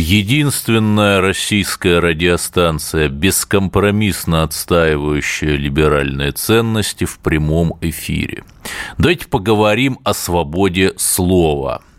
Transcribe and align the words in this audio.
Единственная 0.00 1.20
российская 1.20 1.98
радиостанция, 1.98 3.10
бескомпромиссно 3.10 4.44
отстаивающая 4.44 5.56
либеральные 5.56 6.32
ценности 6.32 7.04
в 7.04 7.18
прямом 7.18 7.76
эфире. 7.82 8.44
Давайте 8.96 9.28
поговорим 9.28 9.98
о 10.02 10.14
свободе 10.14 10.94
слова– 10.96 11.82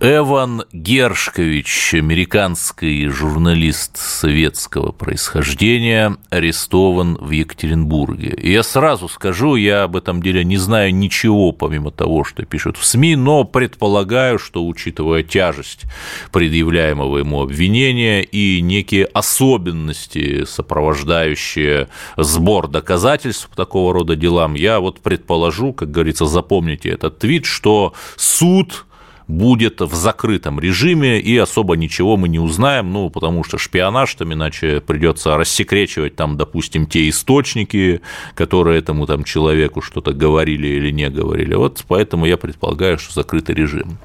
Эван 0.00 0.62
Гершкович, 0.72 1.94
американский 1.94 3.08
журналист 3.08 3.96
советского 3.96 4.92
происхождения, 4.92 6.16
арестован 6.30 7.16
в 7.16 7.32
Екатеринбурге. 7.32 8.28
И 8.28 8.52
я 8.52 8.62
сразу 8.62 9.08
скажу, 9.08 9.56
я 9.56 9.82
об 9.82 9.96
этом 9.96 10.22
деле 10.22 10.44
не 10.44 10.56
знаю 10.56 10.94
ничего, 10.94 11.50
помимо 11.50 11.90
того, 11.90 12.22
что 12.22 12.44
пишут 12.44 12.76
в 12.76 12.86
СМИ, 12.86 13.16
но 13.16 13.42
предполагаю, 13.42 14.38
что, 14.38 14.64
учитывая 14.64 15.24
тяжесть 15.24 15.82
предъявляемого 16.30 17.18
ему 17.18 17.42
обвинения 17.42 18.22
и 18.22 18.60
некие 18.60 19.04
особенности, 19.06 20.44
сопровождающие 20.44 21.88
сбор 22.16 22.68
доказательств 22.68 23.48
по 23.48 23.56
такого 23.56 23.92
рода 23.92 24.14
делам, 24.14 24.54
я 24.54 24.78
вот 24.78 25.00
предположу, 25.00 25.72
как 25.72 25.90
говорится, 25.90 26.26
запомните 26.26 26.88
этот 26.88 27.18
твит, 27.18 27.46
что 27.46 27.94
суд 28.14 28.84
будет 29.28 29.82
в 29.82 29.94
закрытом 29.94 30.58
режиме, 30.58 31.20
и 31.20 31.36
особо 31.36 31.76
ничего 31.76 32.16
мы 32.16 32.28
не 32.28 32.38
узнаем, 32.38 32.90
ну, 32.90 33.10
потому 33.10 33.44
что 33.44 33.58
шпионаж, 33.58 34.14
там, 34.14 34.32
иначе 34.32 34.80
придется 34.80 35.36
рассекречивать 35.36 36.16
там, 36.16 36.36
допустим, 36.38 36.86
те 36.86 37.08
источники, 37.08 38.00
которые 38.34 38.78
этому 38.78 39.06
там 39.06 39.24
человеку 39.24 39.82
что-то 39.82 40.12
говорили 40.12 40.66
или 40.66 40.90
не 40.90 41.10
говорили. 41.10 41.54
Вот 41.54 41.84
поэтому 41.86 42.24
я 42.24 42.38
предполагаю, 42.38 42.98
что 42.98 43.12
закрытый 43.12 43.54
режим. 43.54 43.98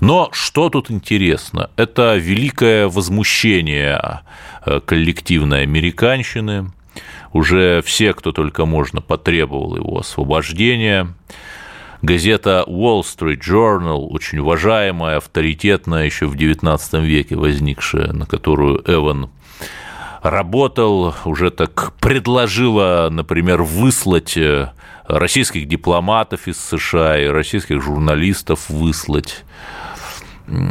Но 0.00 0.30
что 0.32 0.70
тут 0.70 0.90
интересно? 0.90 1.70
Это 1.76 2.16
великое 2.16 2.88
возмущение 2.88 4.22
э, 4.64 4.80
коллективной 4.80 5.62
американщины, 5.62 6.72
уже 7.32 7.82
все, 7.82 8.14
кто 8.14 8.32
только 8.32 8.64
можно, 8.64 9.00
потребовал 9.00 9.76
его 9.76 9.98
освобождения 9.98 11.14
газета 12.02 12.64
Wall 12.66 13.02
Street 13.02 13.40
Journal, 13.40 14.06
очень 14.08 14.38
уважаемая, 14.38 15.18
авторитетная, 15.18 16.04
еще 16.04 16.26
в 16.26 16.34
XIX 16.34 17.04
веке 17.04 17.36
возникшая, 17.36 18.12
на 18.12 18.26
которую 18.26 18.82
Эван 18.86 19.30
работал, 20.22 21.14
уже 21.24 21.50
так 21.50 21.92
предложила, 22.00 23.08
например, 23.10 23.62
выслать 23.62 24.36
э, 24.36 24.70
российских 25.06 25.66
дипломатов 25.66 26.46
из 26.48 26.58
США 26.58 27.18
и 27.18 27.26
российских 27.26 27.82
журналистов 27.82 28.68
выслать. 28.68 29.44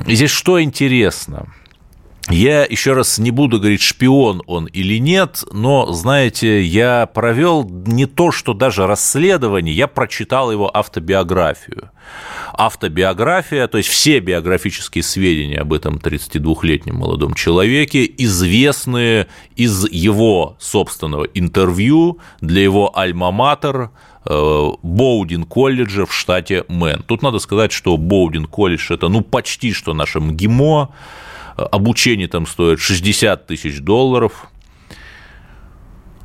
И 0.08 0.16
здесь 0.16 0.32
что 0.32 0.62
интересно– 0.62 1.48
я 2.30 2.66
еще 2.66 2.94
раз 2.94 3.18
не 3.18 3.32
буду 3.32 3.60
говорить, 3.60 3.82
шпион 3.82 4.42
он 4.46 4.66
или 4.66 5.00
нет, 5.00 5.44
но, 5.52 5.92
знаете, 5.92 6.62
я 6.62 7.06
провел 7.08 7.64
не 7.64 8.06
то, 8.06 8.32
что 8.32 8.54
даже 8.54 8.88
расследование, 8.88 9.76
я 9.76 9.88
прочитал 9.88 10.52
его 10.52 10.70
автобиографию. 10.76 11.92
Автобиография, 12.54 13.68
то 13.68 13.78
есть 13.78 13.90
все 13.90 14.20
биографические 14.20 15.04
сведения 15.04 15.60
об 15.60 15.74
этом 15.74 15.98
32-летнем 15.98 16.96
молодом 16.96 17.34
человеке, 17.34 18.10
известные 18.18 19.28
из 19.56 19.90
его 19.90 20.56
собственного 20.60 21.26
интервью 21.26 22.20
для 22.42 22.62
его 22.62 22.92
альма-матер 22.96 23.90
э, 24.26 24.70
Боудин 24.84 25.44
колледжа 25.46 26.06
в 26.06 26.14
штате 26.14 26.66
Мэн. 26.68 27.04
Тут 27.04 27.22
надо 27.22 27.40
сказать, 27.40 27.72
что 27.72 27.98
Боудин 27.98 28.46
колледж– 28.46 28.88
это 28.94 29.08
ну 29.08 29.22
почти 29.22 29.74
что 29.74 29.94
наше 29.94 30.20
МГИМО, 30.20 30.90
обучение 31.66 32.28
там 32.28 32.46
стоит 32.46 32.80
60 32.80 33.48
тысяч 33.48 33.80
долларов, 33.80 34.50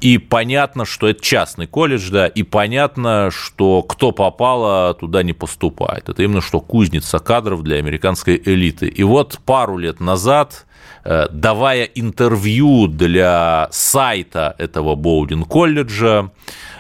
и 0.05 0.19
понятно, 0.19 0.85
что 0.85 1.09
это 1.09 1.23
частный 1.23 1.67
колледж, 1.67 2.11
да, 2.11 2.27
и 2.27 2.43
понятно, 2.43 3.31
что 3.31 3.83
кто 3.83 4.13
попало, 4.13 4.93
туда 4.93 5.23
не 5.23 5.33
поступает. 5.33 6.11
Это 6.11 6.23
именно 6.23 6.43
что 6.43 6.61
кузница 6.61 7.19
кадров 7.21 7.63
для 7.63 7.77
американской 7.77 8.41
элиты. 8.45 8.87
И 8.87 9.03
вот 9.03 9.39
пару 9.47 9.79
лет 9.79 10.01
назад, 10.01 10.67
давая 11.05 11.85
интервью 11.85 12.87
для 12.87 13.69
сайта 13.71 14.55
этого 14.59 14.95
Боудин 14.95 15.45
колледжа, 15.45 16.31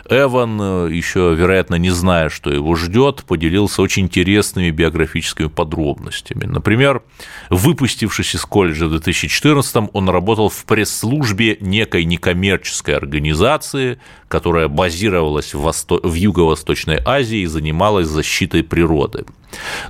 Эван, 0.08 0.60
э, 0.60 0.88
еще, 0.92 1.34
вероятно, 1.34 1.76
не 1.76 1.90
зная, 1.90 2.28
что 2.28 2.50
его 2.50 2.74
ждет, 2.76 3.24
поделился 3.24 3.80
очень 3.80 4.04
интересными 4.04 4.70
биографическими 4.70 5.46
подробностями. 5.46 6.44
Например, 6.44 7.02
выпустившись 7.48 8.34
из 8.34 8.42
колледжа 8.42 8.86
в 8.86 8.90
2014 8.90 9.90
он 9.92 10.08
работал 10.08 10.50
в 10.50 10.64
пресс-службе 10.66 11.56
некой 11.60 12.04
некоммерческой 12.04 12.96
организации, 12.96 13.98
которая 14.28 14.68
базировалась 14.68 15.54
в, 15.54 15.60
Восто... 15.60 16.00
в 16.02 16.12
Юго-Восточной 16.12 17.00
Азии 17.04 17.38
и 17.38 17.46
занималась 17.46 18.08
защитой 18.08 18.62
природы. 18.62 19.24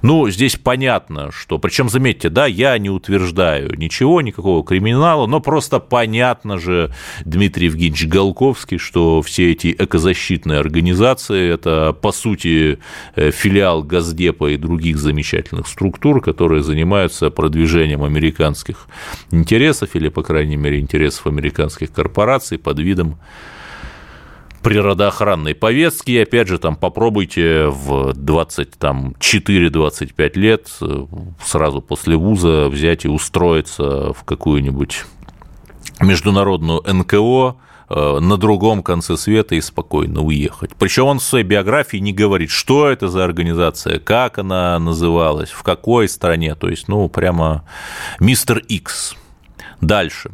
Ну, 0.02 0.28
здесь 0.30 0.56
понятно, 0.56 1.30
что, 1.32 1.58
причем, 1.58 1.88
заметьте, 1.88 2.28
да, 2.28 2.46
я 2.46 2.76
не 2.78 2.90
утверждаю 2.90 3.76
ничего, 3.76 4.20
никакого 4.20 4.64
криминала, 4.64 5.26
но 5.26 5.40
просто 5.40 5.78
понятно 5.80 6.58
же, 6.58 6.92
Дмитрий 7.24 7.66
Евгеньевич 7.66 8.06
Голковский, 8.06 8.78
что 8.78 9.22
все 9.22 9.52
эти 9.52 9.74
экозащитные 9.78 10.58
организации– 10.58 11.50
это, 11.54 11.96
по 12.00 12.12
сути, 12.12 12.78
э, 13.16 13.30
филиал 13.30 13.82
Газдепа 13.82 14.50
и 14.50 14.56
других 14.56 14.98
замечательных 14.98 15.66
структур, 15.66 16.20
которые 16.20 16.62
занимаются 16.62 17.30
продвижением 17.30 18.04
американских 18.04 18.86
интересов 19.30 19.90
или, 19.94 20.08
по 20.08 20.22
крайней 20.22 20.56
мере, 20.56 20.80
интересов 20.80 21.26
американских 21.26 21.92
корпораций 21.92 22.58
под 22.58 22.78
видом 22.78 23.18
природоохранной 24.64 25.54
повестки. 25.54 26.10
И 26.12 26.18
опять 26.18 26.48
же, 26.48 26.58
там 26.58 26.74
попробуйте 26.74 27.66
в 27.66 28.12
24-25 28.12 30.38
лет 30.38 30.70
э, 30.80 31.06
сразу 31.44 31.82
после 31.82 32.16
вуза 32.16 32.68
взять 32.68 33.04
и 33.04 33.08
устроиться 33.08 34.14
в 34.14 34.24
какую-нибудь 34.24 35.04
международную 36.00 36.82
НКО, 36.82 37.56
э, 37.90 38.18
на 38.20 38.38
другом 38.38 38.82
конце 38.82 39.18
света 39.18 39.54
и 39.54 39.60
спокойно 39.60 40.22
уехать. 40.22 40.70
Причем 40.78 41.04
он 41.04 41.18
в 41.18 41.22
своей 41.22 41.44
биографии 41.44 41.98
не 41.98 42.14
говорит, 42.14 42.48
что 42.48 42.88
это 42.88 43.08
за 43.08 43.22
организация, 43.22 43.98
как 43.98 44.38
она 44.38 44.78
называлась, 44.78 45.50
в 45.50 45.62
какой 45.62 46.08
стране. 46.08 46.54
То 46.54 46.70
есть, 46.70 46.88
ну, 46.88 47.10
прямо 47.10 47.68
мистер 48.18 48.56
Икс. 48.58 49.14
Дальше 49.82 50.30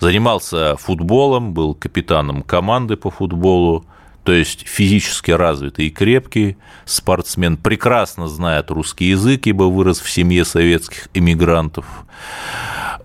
занимался 0.00 0.76
футболом, 0.76 1.54
был 1.54 1.74
капитаном 1.74 2.42
команды 2.42 2.96
по 2.96 3.10
футболу, 3.10 3.84
то 4.24 4.32
есть 4.32 4.66
физически 4.66 5.30
развитый 5.30 5.86
и 5.86 5.90
крепкий 5.90 6.56
спортсмен, 6.84 7.56
прекрасно 7.56 8.28
знает 8.28 8.70
русский 8.70 9.06
язык, 9.06 9.46
ибо 9.46 9.64
вырос 9.64 10.00
в 10.00 10.10
семье 10.10 10.44
советских 10.44 11.08
иммигрантов. 11.14 11.86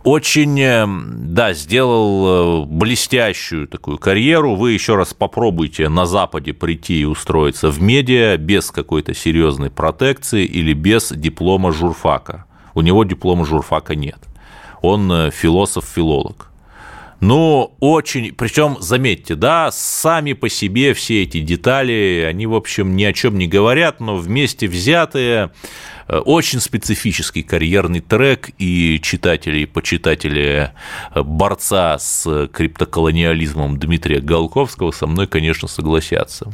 Очень, 0.03 0.59
э, 0.59 0.85
да, 0.85 1.53
сделал 1.53 2.63
э, 2.63 2.65
блестящую 2.65 3.69
такую 3.69 3.97
карьеру. 3.97 4.55
Вы 4.55 4.73
еще 4.73 4.97
раз 4.97 5.13
попробуйте 5.13 5.87
на 5.87 6.05
Западе 6.05 6.51
прийти 6.51 7.01
и 7.01 7.05
устроиться 7.05 7.69
в 7.69 7.81
медиа 7.81 8.35
без 8.35 8.69
какой-то 8.69 9.13
серьезной 9.13 9.69
протекции 9.69 10.43
или 10.43 10.73
без 10.73 11.13
диплома 11.13 11.71
журфака. 11.71 12.43
У 12.73 12.81
него 12.81 13.05
диплома 13.05 13.45
журфака 13.45 13.95
нет. 13.95 14.19
Он 14.81 15.09
э, 15.09 15.31
философ-филолог. 15.31 16.52
Ну, 17.23 17.73
очень, 17.79 18.33
причем, 18.33 18.75
заметьте, 18.81 19.35
да, 19.35 19.71
сами 19.71 20.33
по 20.33 20.49
себе 20.49 20.93
все 20.93 21.23
эти 21.23 21.39
детали, 21.39 22.27
они, 22.29 22.45
в 22.47 22.53
общем, 22.53 22.97
ни 22.97 23.05
о 23.05 23.13
чем 23.13 23.37
не 23.37 23.47
говорят, 23.47 24.01
но 24.01 24.17
вместе 24.17 24.67
взятые 24.67 25.51
э, 26.09 26.17
очень 26.17 26.59
специфический 26.59 27.41
карьерный 27.41 28.01
трек, 28.01 28.49
и 28.57 28.99
читатели 29.01 29.59
и 29.59 29.65
почитатели 29.65 30.73
э, 31.15 31.23
борца 31.23 31.97
с 31.97 32.49
криптоколониализмом 32.51 33.79
Дмитрия 33.79 34.19
Голковского 34.19 34.91
со 34.91 35.07
мной, 35.07 35.27
конечно, 35.27 35.69
согласятся. 35.69 36.51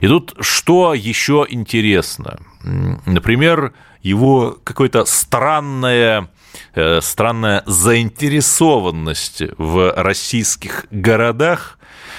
И 0.00 0.06
тут 0.06 0.32
что 0.38 0.94
еще 0.94 1.44
интересно? 1.50 2.38
Например, 2.62 3.72
его 4.00 4.56
какое-то 4.62 5.04
странное 5.06 6.28
странная 6.74 7.62
заинтересованность 7.66 9.42
в 9.58 9.92
российских 9.96 10.86
городах 10.90 11.78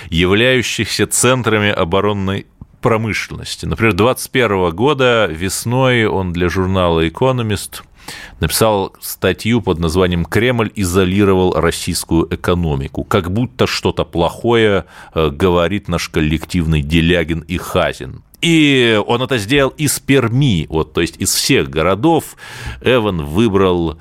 являющихся 0.09 1.07
центрами 1.07 1.69
оборонной 1.69 2.45
промышленности. 2.81 3.65
Например, 3.65 3.93
2021 3.93 4.75
года 4.75 5.27
весной 5.31 6.05
он 6.05 6.33
для 6.33 6.49
журнала 6.49 7.07
«Экономист» 7.07 7.83
написал 8.41 8.93
статью 8.99 9.61
под 9.61 9.79
названием 9.79 10.25
«Кремль 10.25 10.71
изолировал 10.75 11.53
российскую 11.53 12.27
экономику». 12.33 13.05
Как 13.05 13.31
будто 13.31 13.65
что-то 13.65 14.03
плохое 14.03 14.85
э, 15.15 15.29
говорит 15.29 15.87
наш 15.87 16.09
коллективный 16.09 16.81
Делягин 16.81 17.39
и 17.39 17.57
Хазин. 17.57 18.23
И 18.41 19.01
он 19.07 19.21
это 19.21 19.37
сделал 19.37 19.69
из 19.77 20.01
Перми, 20.01 20.67
вот, 20.67 20.91
то 20.91 20.99
есть 20.99 21.15
из 21.17 21.33
всех 21.33 21.69
городов. 21.69 22.35
Эван 22.81 23.23
выбрал 23.23 23.97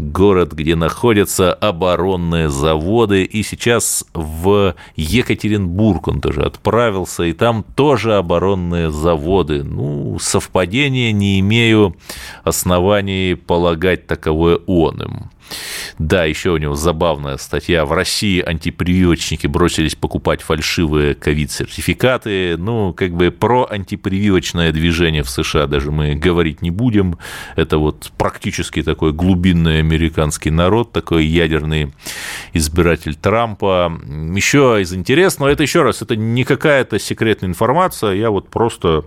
город, 0.00 0.52
где 0.52 0.74
находятся 0.74 1.52
оборонные 1.52 2.48
заводы, 2.48 3.24
и 3.24 3.42
сейчас 3.42 4.04
в 4.14 4.74
Екатеринбург 4.96 6.08
он 6.08 6.20
тоже 6.20 6.42
отправился, 6.42 7.24
и 7.24 7.32
там 7.32 7.62
тоже 7.74 8.16
оборонные 8.16 8.90
заводы. 8.90 9.62
Ну, 9.62 10.18
совпадение 10.18 11.12
не 11.12 11.40
имею 11.40 11.96
оснований 12.44 13.34
полагать 13.34 14.06
таковое 14.06 14.58
он 14.66 15.02
им. 15.02 15.30
Да, 15.98 16.24
еще 16.24 16.50
у 16.50 16.56
него 16.56 16.74
забавная 16.74 17.36
статья. 17.36 17.84
В 17.84 17.92
России 17.92 18.40
антипрививочники 18.40 19.46
бросились 19.46 19.94
покупать 19.94 20.42
фальшивые 20.42 21.14
ковид-сертификаты. 21.14 22.56
Ну, 22.56 22.92
как 22.92 23.12
бы 23.12 23.30
про 23.30 23.66
антипрививочное 23.70 24.72
движение 24.72 25.22
в 25.22 25.30
США 25.30 25.66
даже 25.66 25.90
мы 25.90 26.14
говорить 26.14 26.62
не 26.62 26.70
будем. 26.70 27.18
Это 27.56 27.78
вот 27.78 28.12
практически 28.16 28.82
такой 28.82 29.12
глубинный 29.12 29.80
американский 29.80 30.50
народ, 30.50 30.92
такой 30.92 31.26
ядерный 31.26 31.92
избиратель 32.52 33.14
Трампа. 33.14 33.92
Еще 34.34 34.78
из 34.80 34.92
интересного, 34.94 35.50
это 35.50 35.62
еще 35.62 35.82
раз, 35.82 36.02
это 36.02 36.16
не 36.16 36.44
какая-то 36.44 36.98
секретная 36.98 37.50
информация, 37.50 38.12
я 38.12 38.30
вот 38.30 38.48
просто 38.48 39.04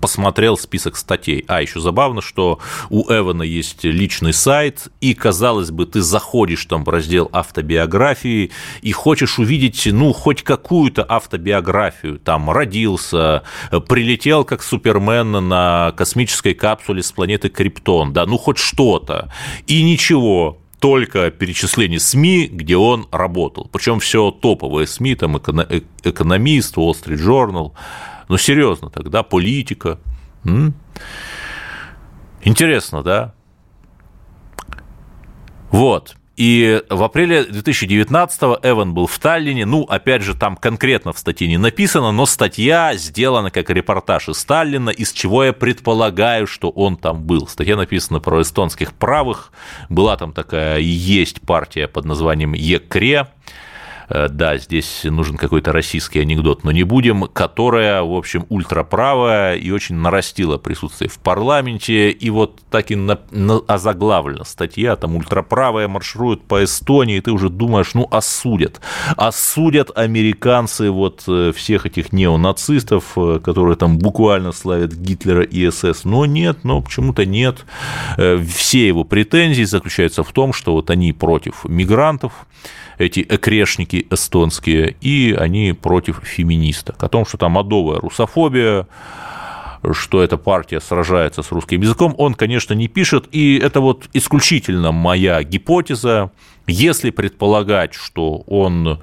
посмотрел 0.00 0.56
список 0.56 0.96
статей. 0.96 1.44
А, 1.46 1.62
еще 1.62 1.80
забавно, 1.80 2.20
что 2.20 2.58
у 2.88 3.10
Эвана 3.12 3.42
есть 3.42 3.84
личный 3.84 4.32
сайт, 4.32 4.88
и, 5.00 5.14
казалось 5.14 5.70
бы, 5.70 5.86
ты 5.86 6.02
заходишь 6.02 6.64
там 6.66 6.84
в 6.84 6.88
раздел 6.88 7.28
автобиографии 7.32 8.50
и 8.82 8.92
хочешь 8.92 9.38
увидеть, 9.38 9.86
ну, 9.86 10.12
хоть 10.12 10.42
какую-то 10.42 11.04
автобиографию. 11.08 12.18
Там 12.18 12.50
родился, 12.50 13.42
прилетел 13.88 14.44
как 14.44 14.62
Супермен 14.62 15.48
на 15.48 15.92
космической 15.96 16.54
капсуле 16.54 17.02
с 17.02 17.12
планеты 17.12 17.48
Криптон, 17.48 18.12
да, 18.12 18.26
ну, 18.26 18.38
хоть 18.38 18.58
что-то. 18.58 19.32
И 19.66 19.82
ничего, 19.82 20.58
только 20.80 21.30
перечисление 21.30 22.00
СМИ, 22.00 22.48
где 22.50 22.76
он 22.76 23.06
работал. 23.12 23.68
Причем 23.70 24.00
все 24.00 24.30
топовые 24.30 24.86
СМИ, 24.86 25.14
там 25.14 25.36
э, 25.36 25.80
экономист, 26.02 26.76
Wall 26.76 26.92
Street 26.92 27.18
Journal, 27.18 27.72
ну, 28.30 28.38
серьезно 28.38 28.90
тогда, 28.90 29.24
политика. 29.24 29.98
М? 30.44 30.72
Интересно, 32.42 33.02
да? 33.02 33.34
Вот. 35.72 36.14
И 36.36 36.80
в 36.88 37.02
апреле 37.02 37.42
2019-го 37.42 38.60
Эван 38.62 38.94
был 38.94 39.08
в 39.08 39.18
Таллине. 39.18 39.66
Ну, 39.66 39.82
опять 39.82 40.22
же, 40.22 40.36
там 40.36 40.56
конкретно 40.56 41.12
в 41.12 41.18
статье 41.18 41.48
не 41.48 41.58
написано, 41.58 42.12
но 42.12 42.24
статья 42.24 42.94
сделана 42.94 43.50
как 43.50 43.68
репортаж 43.68 44.28
из 44.28 44.44
Таллина, 44.44 44.90
из 44.90 45.12
чего 45.12 45.42
я 45.42 45.52
предполагаю, 45.52 46.46
что 46.46 46.70
он 46.70 46.96
там 46.96 47.24
был. 47.24 47.48
Статья 47.48 47.76
написана 47.76 48.20
про 48.20 48.42
эстонских 48.42 48.94
правых. 48.94 49.52
Была 49.88 50.16
там 50.16 50.32
такая 50.32 50.78
есть 50.78 51.40
партия 51.40 51.88
под 51.88 52.04
названием 52.04 52.52
ЕКРЕ. 52.52 53.26
Э, 54.10 54.28
да, 54.28 54.58
здесь 54.58 55.02
нужен 55.04 55.36
какой-то 55.36 55.72
российский 55.72 56.18
анекдот, 56.18 56.64
но 56.64 56.72
не 56.72 56.82
будем, 56.82 57.22
которая, 57.28 58.02
в 58.02 58.12
общем, 58.12 58.44
ультраправая 58.48 59.56
и 59.56 59.70
очень 59.70 59.94
нарастила 59.94 60.58
присутствие 60.58 61.08
в 61.08 61.18
парламенте, 61.18 62.10
и 62.10 62.30
вот 62.30 62.60
так 62.70 62.90
и 62.90 62.96
на, 62.96 63.20
на, 63.30 63.60
озаглавлена 63.66 64.44
статья, 64.44 64.96
там 64.96 65.16
ультраправая 65.16 65.88
марширует 65.88 66.42
по 66.42 66.64
Эстонии, 66.64 67.16
и 67.16 67.20
ты 67.20 67.30
уже 67.30 67.48
думаешь, 67.48 67.94
ну, 67.94 68.08
осудят, 68.10 68.80
осудят 69.16 69.96
американцы 69.96 70.90
вот 70.90 71.22
э, 71.28 71.52
всех 71.54 71.86
этих 71.86 72.12
неонацистов, 72.12 73.12
э, 73.16 73.40
которые 73.42 73.76
там 73.76 73.98
буквально 73.98 74.52
славят 74.52 74.92
Гитлера 74.92 75.44
и 75.44 75.70
СС, 75.70 76.04
но 76.04 76.26
нет, 76.26 76.64
но 76.64 76.80
почему-то 76.80 77.24
нет. 77.24 77.64
Все 78.16 78.88
его 78.88 79.04
претензии 79.04 79.62
заключаются 79.62 80.24
в 80.24 80.32
том, 80.32 80.52
что 80.52 80.72
вот 80.72 80.90
они 80.90 81.12
против 81.12 81.64
мигрантов, 81.64 82.32
эти 83.00 83.26
экрешники 83.26 84.06
эстонские, 84.10 84.94
и 85.00 85.34
они 85.36 85.72
против 85.72 86.20
феминисток. 86.22 87.02
О 87.02 87.08
том, 87.08 87.24
что 87.24 87.38
там 87.38 87.56
адовая 87.56 87.98
русофобия, 87.98 88.86
что 89.92 90.22
эта 90.22 90.36
партия 90.36 90.80
сражается 90.80 91.42
с 91.42 91.50
русским 91.50 91.80
языком, 91.80 92.14
он, 92.18 92.34
конечно, 92.34 92.74
не 92.74 92.88
пишет, 92.88 93.26
и 93.32 93.58
это 93.58 93.80
вот 93.80 94.08
исключительно 94.12 94.92
моя 94.92 95.42
гипотеза. 95.42 96.30
Если 96.66 97.10
предполагать, 97.10 97.94
что 97.94 98.44
он 98.46 99.00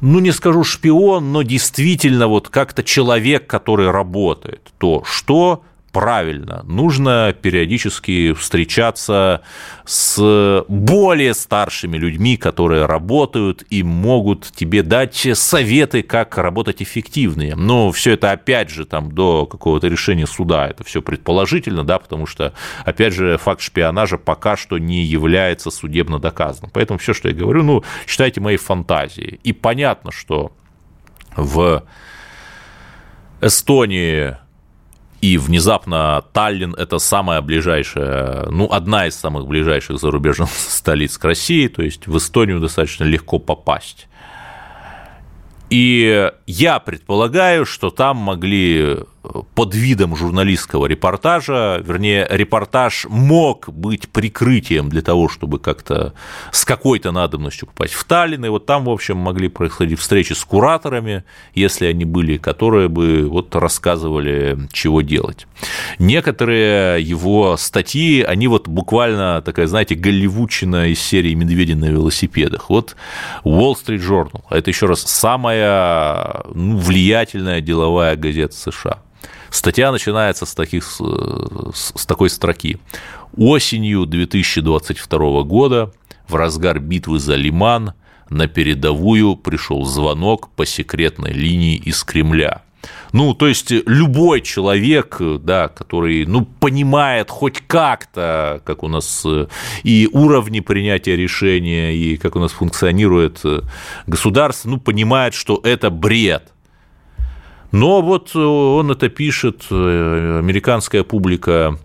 ну, 0.00 0.18
не 0.18 0.32
скажу 0.32 0.64
шпион, 0.64 1.32
но 1.32 1.42
действительно 1.42 2.26
вот 2.26 2.48
как-то 2.48 2.82
человек, 2.82 3.46
который 3.46 3.90
работает, 3.90 4.72
то 4.78 5.04
что 5.04 5.62
правильно. 5.92 6.62
Нужно 6.64 7.34
периодически 7.40 8.32
встречаться 8.32 9.42
с 9.84 10.64
более 10.68 11.34
старшими 11.34 11.96
людьми, 11.96 12.36
которые 12.36 12.86
работают 12.86 13.64
и 13.70 13.82
могут 13.82 14.50
тебе 14.54 14.82
дать 14.82 15.28
советы, 15.34 16.02
как 16.02 16.36
работать 16.38 16.82
эффективнее. 16.82 17.56
Но 17.56 17.90
все 17.90 18.12
это, 18.12 18.32
опять 18.32 18.70
же, 18.70 18.84
там, 18.84 19.12
до 19.12 19.46
какого-то 19.46 19.88
решения 19.88 20.26
суда, 20.26 20.68
это 20.68 20.84
все 20.84 21.02
предположительно, 21.02 21.84
да, 21.84 21.98
потому 21.98 22.26
что, 22.26 22.52
опять 22.84 23.14
же, 23.14 23.38
факт 23.38 23.60
шпионажа 23.60 24.18
пока 24.18 24.56
что 24.56 24.78
не 24.78 25.02
является 25.04 25.70
судебно 25.70 26.18
доказанным. 26.18 26.70
Поэтому 26.72 26.98
все, 26.98 27.14
что 27.14 27.28
я 27.28 27.34
говорю, 27.34 27.62
ну, 27.62 27.84
считайте 28.06 28.40
моей 28.40 28.58
фантазией. 28.58 29.40
И 29.42 29.52
понятно, 29.52 30.12
что 30.12 30.52
в 31.36 31.84
Эстонии 33.40 34.36
и 35.20 35.36
внезапно 35.36 36.22
Таллин– 36.32 36.74
это 36.78 36.98
самая 36.98 37.40
ближайшая, 37.40 38.46
ну, 38.50 38.70
одна 38.70 39.06
из 39.06 39.16
самых 39.16 39.46
ближайших 39.46 39.98
зарубежных 39.98 40.48
столиц 40.68 41.18
к 41.18 41.24
России, 41.24 41.66
то 41.68 41.82
есть 41.82 42.06
в 42.06 42.16
Эстонию 42.16 42.60
достаточно 42.60 43.04
легко 43.04 43.38
попасть. 43.38 44.06
И 45.70 46.30
я 46.46 46.78
предполагаю, 46.78 47.66
что 47.66 47.90
там 47.90 48.16
могли 48.16 49.00
под 49.54 49.74
видом 49.74 50.16
журналистского 50.16 50.86
репортажа, 50.86 51.82
вернее, 51.84 52.26
репортаж 52.30 53.06
мог 53.08 53.68
быть 53.68 54.08
прикрытием 54.08 54.88
для 54.88 55.02
того, 55.02 55.28
чтобы 55.28 55.58
как-то 55.58 56.14
с 56.52 56.64
какой-то 56.64 57.12
надобностью 57.12 57.68
попасть 57.68 57.94
в 57.94 58.04
Таллин, 58.04 58.44
и 58.44 58.48
вот 58.48 58.66
там, 58.66 58.84
в 58.84 58.90
общем, 58.90 59.16
могли 59.16 59.48
происходить 59.48 59.98
встречи 59.98 60.32
с 60.32 60.44
кураторами, 60.44 61.24
если 61.54 61.86
они 61.86 62.04
были, 62.04 62.36
которые 62.36 62.88
бы 62.88 63.28
вот 63.28 63.54
рассказывали, 63.54 64.58
чего 64.72 65.02
делать. 65.02 65.46
Некоторые 65.98 67.02
его 67.02 67.56
статьи, 67.56 68.22
они 68.22 68.48
вот 68.48 68.68
буквально 68.68 69.42
такая, 69.42 69.66
знаете, 69.66 69.94
голливудчина 69.94 70.88
из 70.88 71.00
серии 71.00 71.34
«Медведи 71.34 71.72
на 71.72 71.86
велосипедах». 71.86 72.70
Вот 72.70 72.96
Wall 73.44 73.74
Street 73.74 74.00
Journal, 74.00 74.44
это 74.50 74.70
еще 74.70 74.86
раз 74.86 75.02
самая 75.02 76.44
ну, 76.54 76.78
влиятельная 76.78 77.60
деловая 77.60 78.16
газета 78.16 78.54
США. 78.54 78.98
Статья 79.50 79.92
начинается 79.92 80.46
с, 80.46 80.54
таких, 80.54 80.84
с 80.84 82.06
такой 82.06 82.30
строки. 82.30 82.78
Осенью 83.36 84.06
2022 84.06 85.42
года, 85.42 85.92
в 86.26 86.34
разгар 86.34 86.78
битвы 86.80 87.18
за 87.18 87.34
Лиман, 87.34 87.94
на 88.28 88.46
передовую 88.46 89.36
пришел 89.36 89.84
звонок 89.84 90.50
по 90.50 90.66
секретной 90.66 91.32
линии 91.32 91.76
из 91.76 92.04
Кремля. 92.04 92.62
Ну, 93.12 93.34
то 93.34 93.46
есть 93.46 93.70
любой 93.70 94.42
человек, 94.42 95.16
да, 95.20 95.68
который, 95.68 96.26
ну, 96.26 96.44
понимает 96.44 97.30
хоть 97.30 97.60
как-то, 97.66 98.62
как 98.64 98.82
у 98.82 98.88
нас 98.88 99.26
и 99.82 100.08
уровни 100.12 100.60
принятия 100.60 101.16
решения, 101.16 101.94
и 101.94 102.16
как 102.18 102.36
у 102.36 102.38
нас 102.38 102.52
функционирует 102.52 103.42
государство, 104.06 104.68
ну, 104.68 104.78
понимает, 104.78 105.34
что 105.34 105.60
это 105.64 105.90
бред– 105.90 106.52
но 107.72 108.00
вот 108.02 108.32
э, 108.34 108.38
он 108.38 108.90
это 108.90 109.08
пишет, 109.08 109.66
э, 109.70 110.38
американская 110.38 111.02
публика 111.02 111.78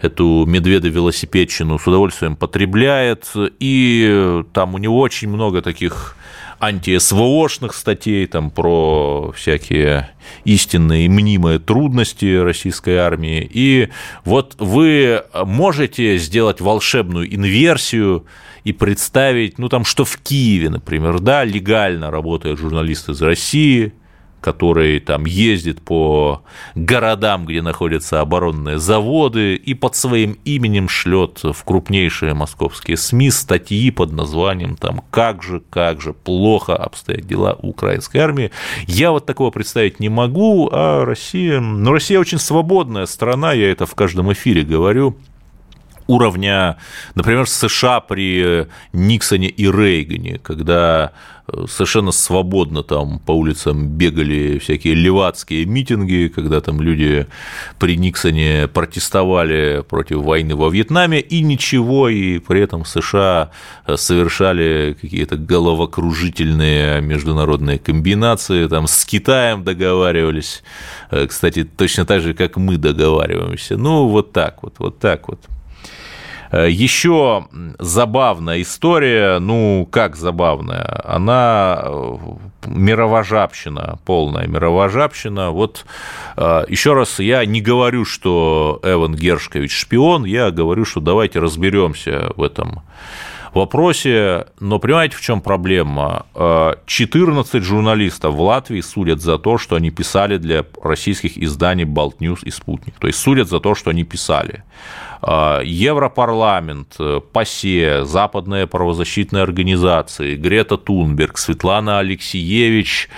эту 0.00 0.44
медведо-велосипедщину 0.46 1.78
с 1.78 1.86
удовольствием 1.86 2.36
потребляет, 2.36 3.32
и 3.58 4.42
там 4.52 4.74
у 4.74 4.78
него 4.78 5.00
очень 5.00 5.28
много 5.28 5.62
таких 5.62 6.16
анти-СВОшных 6.60 7.74
статей, 7.74 8.26
там, 8.26 8.50
про 8.50 9.32
всякие 9.34 10.10
истинные 10.44 11.08
мнимые 11.08 11.58
трудности 11.58 12.36
российской 12.36 12.96
армии. 12.96 13.48
И 13.50 13.88
вот 14.24 14.56
вы 14.58 15.24
можете 15.44 16.18
сделать 16.18 16.60
волшебную 16.60 17.34
инверсию 17.34 18.26
и 18.62 18.72
представить, 18.72 19.58
ну, 19.58 19.68
там, 19.68 19.84
что 19.84 20.04
в 20.04 20.16
Киеве, 20.18 20.70
например, 20.70 21.18
да, 21.20 21.44
легально 21.44 22.10
работают 22.10 22.58
журналисты 22.60 23.12
из 23.12 23.22
России– 23.22 23.94
который 24.44 25.00
там 25.00 25.24
ездит 25.24 25.80
по 25.80 26.42
городам, 26.74 27.46
где 27.46 27.62
находятся 27.62 28.20
оборонные 28.20 28.78
заводы, 28.78 29.54
и 29.54 29.72
под 29.72 29.96
своим 29.96 30.36
именем 30.44 30.86
шлет 30.86 31.40
в 31.42 31.64
крупнейшие 31.64 32.34
московские 32.34 32.98
СМИ 32.98 33.30
статьи 33.30 33.90
под 33.90 34.12
названием 34.12 34.76
там 34.76 35.02
«Как 35.10 35.42
же, 35.42 35.62
как 35.70 36.02
же 36.02 36.12
плохо 36.12 36.76
обстоят 36.76 37.26
дела 37.26 37.54
украинской 37.58 38.18
армии». 38.18 38.50
Я 38.86 39.12
вот 39.12 39.24
такого 39.24 39.50
представить 39.50 39.98
не 39.98 40.10
могу, 40.10 40.68
а 40.70 41.06
Россия... 41.06 41.58
Ну, 41.60 41.92
Россия 41.92 42.20
очень 42.20 42.38
свободная 42.38 43.06
страна, 43.06 43.54
я 43.54 43.72
это 43.72 43.86
в 43.86 43.94
каждом 43.94 44.30
эфире 44.30 44.62
говорю, 44.62 45.16
уровня, 46.06 46.76
например, 47.14 47.48
США 47.48 48.00
при 48.00 48.66
Никсоне 48.92 49.48
и 49.48 49.70
Рейгане, 49.70 50.38
когда 50.38 51.12
э, 51.46 51.64
совершенно 51.68 52.12
свободно 52.12 52.82
там 52.82 53.18
по 53.18 53.32
улицам 53.32 53.88
бегали 53.88 54.58
всякие 54.58 54.94
левацкие 54.94 55.64
митинги, 55.64 56.32
когда 56.34 56.60
там 56.60 56.80
люди 56.80 57.26
при 57.78 57.96
Никсоне 57.96 58.68
протестовали 58.68 59.84
против 59.88 60.18
войны 60.18 60.54
во 60.56 60.68
Вьетнаме, 60.68 61.20
и 61.20 61.42
ничего, 61.42 62.08
и 62.08 62.38
при 62.38 62.60
этом 62.60 62.84
США 62.84 63.50
совершали 63.96 64.96
какие-то 65.00 65.36
головокружительные 65.36 67.00
международные 67.00 67.78
комбинации, 67.78 68.68
там 68.68 68.86
с 68.86 69.04
Китаем 69.04 69.64
договаривались, 69.64 70.62
э, 71.10 71.26
кстати, 71.26 71.64
точно 71.64 72.04
так 72.04 72.20
же, 72.20 72.34
как 72.34 72.56
мы 72.56 72.76
договариваемся. 72.76 73.76
Ну, 73.76 74.08
вот 74.08 74.32
так 74.32 74.62
вот, 74.62 74.74
вот 74.78 74.98
так 74.98 75.28
вот. 75.28 75.40
Э, 76.54 76.70
Еще 76.70 77.46
забавная 77.78 78.62
история, 78.62 79.38
ну, 79.40 79.88
как 79.90 80.14
забавная, 80.14 81.02
она 81.04 81.82
э, 81.84 82.16
мировожабщина, 82.66 83.98
полная 84.04 84.46
мировожабщина. 84.46 85.50
Вот 85.50 85.84
э, 86.36 86.64
еще 86.68 86.94
раз, 86.94 87.18
я 87.18 87.44
не 87.44 87.60
говорю, 87.60 88.04
что 88.04 88.80
Эван 88.84 89.16
Гершкович 89.16 89.72
шпион, 89.72 90.24
я 90.24 90.52
говорю, 90.52 90.84
что 90.84 91.00
давайте 91.00 91.40
разберемся 91.40 92.32
в 92.36 92.42
этом 92.42 92.82
вопросе, 93.52 94.46
но 94.60 94.78
понимаете, 94.78 95.16
в 95.16 95.20
чем 95.20 95.40
проблема? 95.40 96.26
14 96.86 97.62
журналистов 97.62 98.34
в 98.34 98.40
Латвии 98.40 98.80
судят 98.80 99.20
за 99.20 99.38
то, 99.38 99.58
что 99.58 99.76
они 99.76 99.90
писали 99.90 100.38
для 100.38 100.64
российских 100.82 101.38
изданий 101.38 101.84
Baltnews 101.84 102.42
и 102.42 102.50
Спутник. 102.50 102.94
То 102.98 103.06
есть 103.06 103.20
судят 103.20 103.48
за 103.48 103.60
то, 103.60 103.76
что 103.76 103.90
они 103.90 104.02
писали. 104.02 104.64
А, 105.22 105.60
Европарламент, 105.62 106.94
э, 106.98 107.20
ПАСЕ, 107.32 108.04
западные 108.04 108.66
правозащитные 108.66 109.42
организации, 109.42 110.36
Грета 110.36 110.76
Тунберг, 110.76 111.38
Светлана 111.38 111.98
Алексиевич 111.98 113.08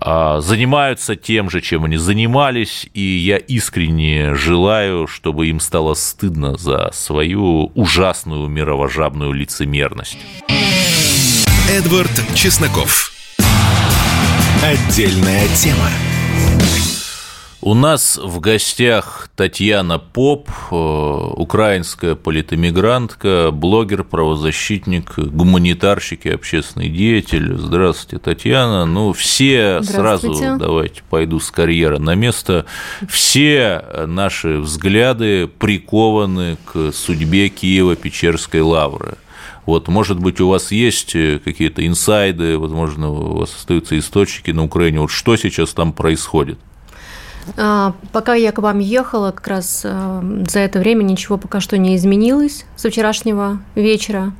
а, 0.00 0.40
занимаются 0.40 1.16
тем 1.16 1.50
же, 1.50 1.60
чем 1.60 1.84
они 1.84 1.96
занимались, 1.96 2.88
и 2.94 3.00
я 3.00 3.36
искренне 3.36 4.34
желаю, 4.34 5.06
чтобы 5.06 5.48
им 5.48 5.60
стало 5.60 5.94
стыдно 5.94 6.56
за 6.56 6.90
свою 6.92 7.72
ужасную 7.74 8.48
мировожабную 8.48 9.32
лицемерность. 9.32 10.18
Эдвард 11.70 12.10
Чесноков. 12.34 13.12
Отдельная 14.62 15.46
тема. 15.54 15.90
У 17.60 17.74
нас 17.74 18.20
в 18.22 18.38
гостях 18.38 19.28
Татьяна 19.34 19.98
Поп, 19.98 20.48
э, 20.70 20.74
украинская 20.74 22.14
политэмигрантка, 22.14 23.50
блогер, 23.50 24.04
правозащитник, 24.04 25.18
гуманитарщик 25.18 26.26
и 26.26 26.30
общественный 26.30 26.88
деятель. 26.88 27.56
Здравствуйте, 27.56 28.22
Татьяна. 28.22 28.86
Ну, 28.86 29.12
все 29.12 29.82
сразу, 29.82 30.56
давайте 30.56 31.02
пойду 31.10 31.40
с 31.40 31.50
карьеры 31.50 31.98
на 31.98 32.14
место, 32.14 32.64
все 33.08 33.84
наши 34.06 34.58
взгляды 34.58 35.48
прикованы 35.48 36.58
к 36.64 36.92
судьбе 36.92 37.48
Киева-Печерской 37.48 38.60
лавры. 38.60 39.18
Вот, 39.66 39.88
может 39.88 40.20
быть, 40.20 40.40
у 40.40 40.48
вас 40.48 40.70
есть 40.70 41.12
какие-то 41.44 41.84
инсайды, 41.84 42.56
возможно, 42.56 43.10
у 43.10 43.38
вас 43.38 43.52
остаются 43.54 43.98
источники 43.98 44.52
на 44.52 44.62
Украине. 44.62 45.00
Вот 45.00 45.10
что 45.10 45.36
сейчас 45.36 45.74
там 45.74 45.92
происходит? 45.92 46.58
А, 47.56 47.94
пока 48.12 48.34
я 48.34 48.52
к 48.52 48.58
вам 48.58 48.78
ехала, 48.78 49.30
как 49.30 49.46
раз 49.48 49.82
э, 49.84 50.42
за 50.48 50.60
это 50.60 50.78
время 50.78 51.02
ничего 51.02 51.38
пока 51.38 51.60
что 51.60 51.78
не 51.78 51.96
изменилось 51.96 52.64
со 52.76 52.90
вчерашнего 52.90 53.58
вечера. 53.74 54.32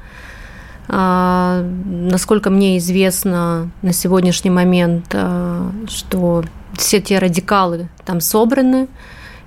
А, 0.88 1.62
насколько 1.84 2.50
мне 2.50 2.78
известно 2.78 3.70
на 3.82 3.92
сегодняшний 3.92 4.50
момент, 4.50 5.06
э, 5.12 5.70
что 5.88 6.44
все 6.76 7.00
те 7.00 7.18
радикалы 7.18 7.88
там 8.04 8.20
собраны, 8.20 8.88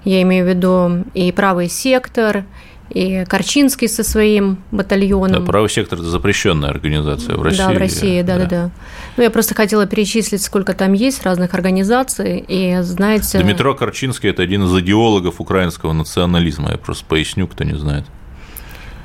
я 0.04 0.22
имею 0.24 0.46
в 0.46 0.50
виду 0.50 1.04
и 1.14 1.32
правый 1.32 1.70
сектор, 1.70 2.46
и 2.94 3.26
Корчинский 3.26 3.88
со 3.88 4.04
своим 4.04 4.58
батальоном. 4.72 5.46
Да, 5.46 5.48
правый 5.48 5.70
сектор– 5.70 6.00
это 6.00 6.10
запрещенная 6.10 6.70
организация 6.70 7.36
в 7.36 7.42
России. 7.42 7.58
Да, 7.58 7.72
в 7.72 7.78
России, 7.78 8.22
да, 8.22 8.38
да, 8.38 8.46
да. 8.46 8.72
Ну, 9.18 9.24
я 9.24 9.30
просто 9.30 9.56
хотела 9.56 9.86
перечислить, 9.86 10.42
сколько 10.42 10.74
там 10.74 10.94
есть 10.94 11.24
разных 11.24 11.54
организаций, 11.54 12.44
и 12.48 12.78
знаете… 12.82 13.40
Дмитро 13.40 13.74
Корчинский– 13.74 14.30
это 14.32 14.44
один 14.44 14.66
из 14.66 14.78
идеологов 14.78 15.40
украинского 15.40 15.94
национализма, 15.94 16.72
я 16.72 16.78
просто 16.78 17.06
поясню, 17.06 17.48
кто 17.48 17.64
не 17.64 17.76
знает. 17.76 18.06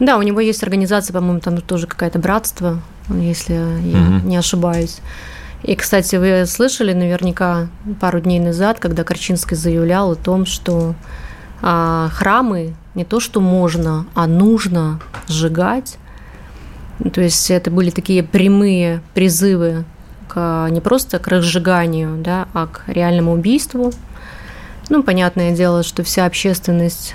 Да, 0.00 0.18
у 0.18 0.22
него 0.22 0.40
есть 0.40 0.62
организация, 0.62 1.14
по-моему, 1.14 1.40
там 1.40 1.60
тоже 1.60 1.86
какое-то 1.86 2.18
братство, 2.18 2.82
если 3.08 3.54
я 3.54 4.18
угу. 4.18 4.28
не 4.28 4.36
ошибаюсь. 4.36 4.98
И, 5.62 5.74
кстати, 5.74 6.16
вы 6.16 6.44
слышали 6.46 6.92
наверняка 6.92 7.68
пару 8.00 8.20
дней 8.20 8.40
назад, 8.40 8.78
когда 8.78 9.04
Корчинский 9.04 9.56
заявлял 9.56 10.12
о 10.12 10.14
том, 10.14 10.44
что 10.44 10.94
а, 11.62 12.08
храмы 12.12 12.74
не 12.96 13.04
то, 13.04 13.20
что 13.20 13.40
можно, 13.40 14.06
а 14.14 14.26
нужно 14.26 14.98
сжигать. 15.28 15.98
То 17.12 17.20
есть 17.20 17.50
это 17.50 17.70
были 17.70 17.90
такие 17.90 18.22
прямые 18.22 19.02
призывы 19.14 19.84
к, 20.28 20.66
не 20.70 20.80
просто 20.80 21.18
к 21.18 21.28
разжиганию, 21.28 22.16
да, 22.16 22.48
а 22.54 22.66
к 22.66 22.84
реальному 22.86 23.34
убийству. 23.34 23.92
Ну, 24.88 25.02
понятное 25.02 25.54
дело, 25.54 25.82
что 25.82 26.02
вся 26.02 26.24
общественность 26.24 27.14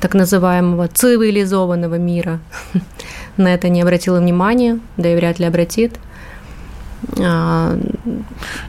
так 0.00 0.14
называемого 0.14 0.86
цивилизованного 0.86 1.96
мира 1.96 2.38
на 3.36 3.52
это 3.52 3.68
не 3.68 3.82
обратила 3.82 4.20
внимания, 4.20 4.78
да 4.96 5.12
и 5.12 5.16
вряд 5.16 5.40
ли 5.40 5.46
обратит. 5.46 5.98
А, 7.18 7.78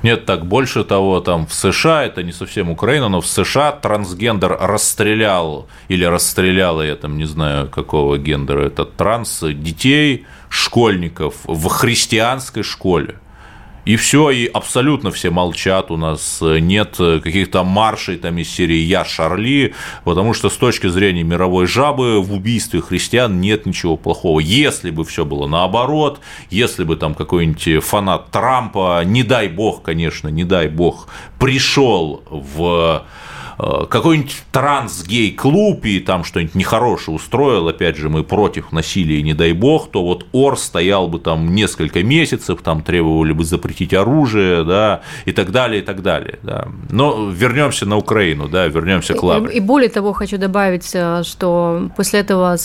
Нет, 0.03 0.25
так 0.25 0.45
больше 0.45 0.83
того, 0.83 1.19
там 1.21 1.47
в 1.47 1.53
США, 1.53 2.03
это 2.03 2.23
не 2.23 2.31
совсем 2.31 2.69
Украина, 2.69 3.09
но 3.09 3.21
в 3.21 3.27
США 3.27 3.71
трансгендер 3.71 4.57
расстрелял 4.59 5.67
или 5.87 6.05
расстреляла, 6.05 6.81
я 6.81 6.95
там 6.95 7.17
не 7.17 7.25
знаю 7.25 7.67
какого 7.69 8.17
гендера 8.17 8.65
этот 8.65 8.95
транс, 8.95 9.43
детей, 9.43 10.25
школьников 10.49 11.35
в 11.45 11.67
христианской 11.67 12.63
школе 12.63 13.19
и 13.87 13.95
все, 13.95 14.31
и 14.31 14.47
абсолютно 14.47 15.11
все 15.11 15.29
молчат, 15.29 15.91
у 15.91 15.97
нас 15.97 16.39
нет 16.41 16.97
каких-то 16.97 17.63
маршей 17.63 18.17
там 18.17 18.37
из 18.37 18.49
серии 18.49 18.79
«Я 18.79 19.05
Шарли», 19.05 19.73
потому 20.03 20.33
что 20.33 20.49
с 20.49 20.57
точки 20.57 20.87
зрения 20.87 21.23
мировой 21.23 21.67
жабы 21.67 22.21
в 22.21 22.33
убийстве 22.33 22.81
христиан 22.81 23.39
нет 23.39 23.65
ничего 23.65 23.95
плохого. 23.95 24.41
Если 24.41 24.91
бы 24.91 25.05
все 25.05 25.23
было 25.23 25.47
наоборот, 25.47 26.19
если 26.49 26.83
бы 26.83 26.97
там 26.97 27.13
какой-нибудь 27.13 27.81
фанат 27.81 28.29
Трампа, 28.29 29.01
не 29.05 29.23
дай 29.23 29.47
бог, 29.47 29.83
конечно, 29.83 30.27
не 30.27 30.43
дай 30.43 30.67
бог, 30.67 31.07
пришел 31.39 32.23
в 32.29 33.05
Э, 33.07 33.26
какой-нибудь 33.57 34.43
транс-гей-клуб 34.51 35.85
и 35.85 35.99
там 35.99 36.23
что-нибудь 36.23 36.55
нехорошее 36.55 37.15
устроил, 37.15 37.67
опять 37.67 37.97
же, 37.97 38.09
мы 38.09 38.23
против 38.23 38.71
насилия, 38.71 39.21
не 39.23 39.33
дай 39.33 39.53
бог, 39.53 39.89
то 39.89 40.03
вот 40.03 40.27
Ор 40.31 40.57
стоял 40.57 41.07
бы 41.07 41.19
там 41.19 41.55
несколько 41.55 42.03
месяцев, 42.03 42.61
там 42.61 42.83
требовали 42.83 43.33
бы 43.33 43.43
запретить 43.43 43.93
оружие, 43.93 44.63
да, 44.63 45.01
и 45.25 45.31
так 45.31 45.51
далее, 45.51 45.81
и 45.81 45.85
так 45.85 46.01
далее, 46.01 46.39
да. 46.43 46.67
Но 46.89 47.29
вернемся 47.29 47.85
на 47.85 47.97
Украину, 47.97 48.47
да, 48.47 48.67
вернемся 48.67 49.13
к 49.13 49.23
Лавре. 49.23 49.55
И 49.55 49.59
более 49.59 49.89
того, 49.89 50.13
хочу 50.13 50.37
добавить, 50.37 50.91
э, 50.93 51.23
что 51.23 51.89
после 51.95 52.19
этого 52.19 52.57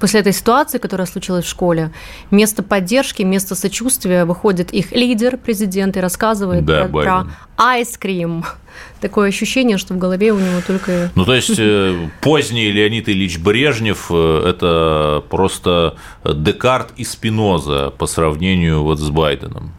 после 0.00 0.20
этой 0.20 0.32
ситуации, 0.32 0.78
которая 0.78 1.06
случилась 1.06 1.44
в 1.44 1.48
школе, 1.48 1.92
вместо 2.30 2.62
поддержки, 2.62 3.22
вместо 3.22 3.54
сочувствия 3.54 4.24
выходит 4.24 4.72
их 4.72 4.92
лидер, 4.92 5.36
президент, 5.36 5.96
и 5.96 6.00
рассказывает 6.00 6.64
да, 6.64 6.84
про, 6.84 7.02
про 7.02 7.26
айскрим. 7.56 8.44
Такое 9.00 9.28
ощущение, 9.28 9.78
что 9.78 9.94
в 9.94 9.98
голове 9.98 10.32
у 10.32 10.38
него 10.38 10.60
только... 10.66 11.10
Ну, 11.14 11.24
то 11.24 11.34
есть, 11.34 11.54
э, 11.58 12.08
поздний 12.20 12.70
Леонид 12.70 13.08
Ильич 13.08 13.38
Брежнев 13.38 14.06
э,– 14.10 14.42
это 14.46 15.24
просто 15.28 15.96
Декарт 16.24 16.92
и 16.96 17.04
Спиноза 17.04 17.90
по 17.96 18.06
сравнению 18.06 18.82
вот 18.82 18.98
с 19.00 19.10
Байденом. 19.10 19.72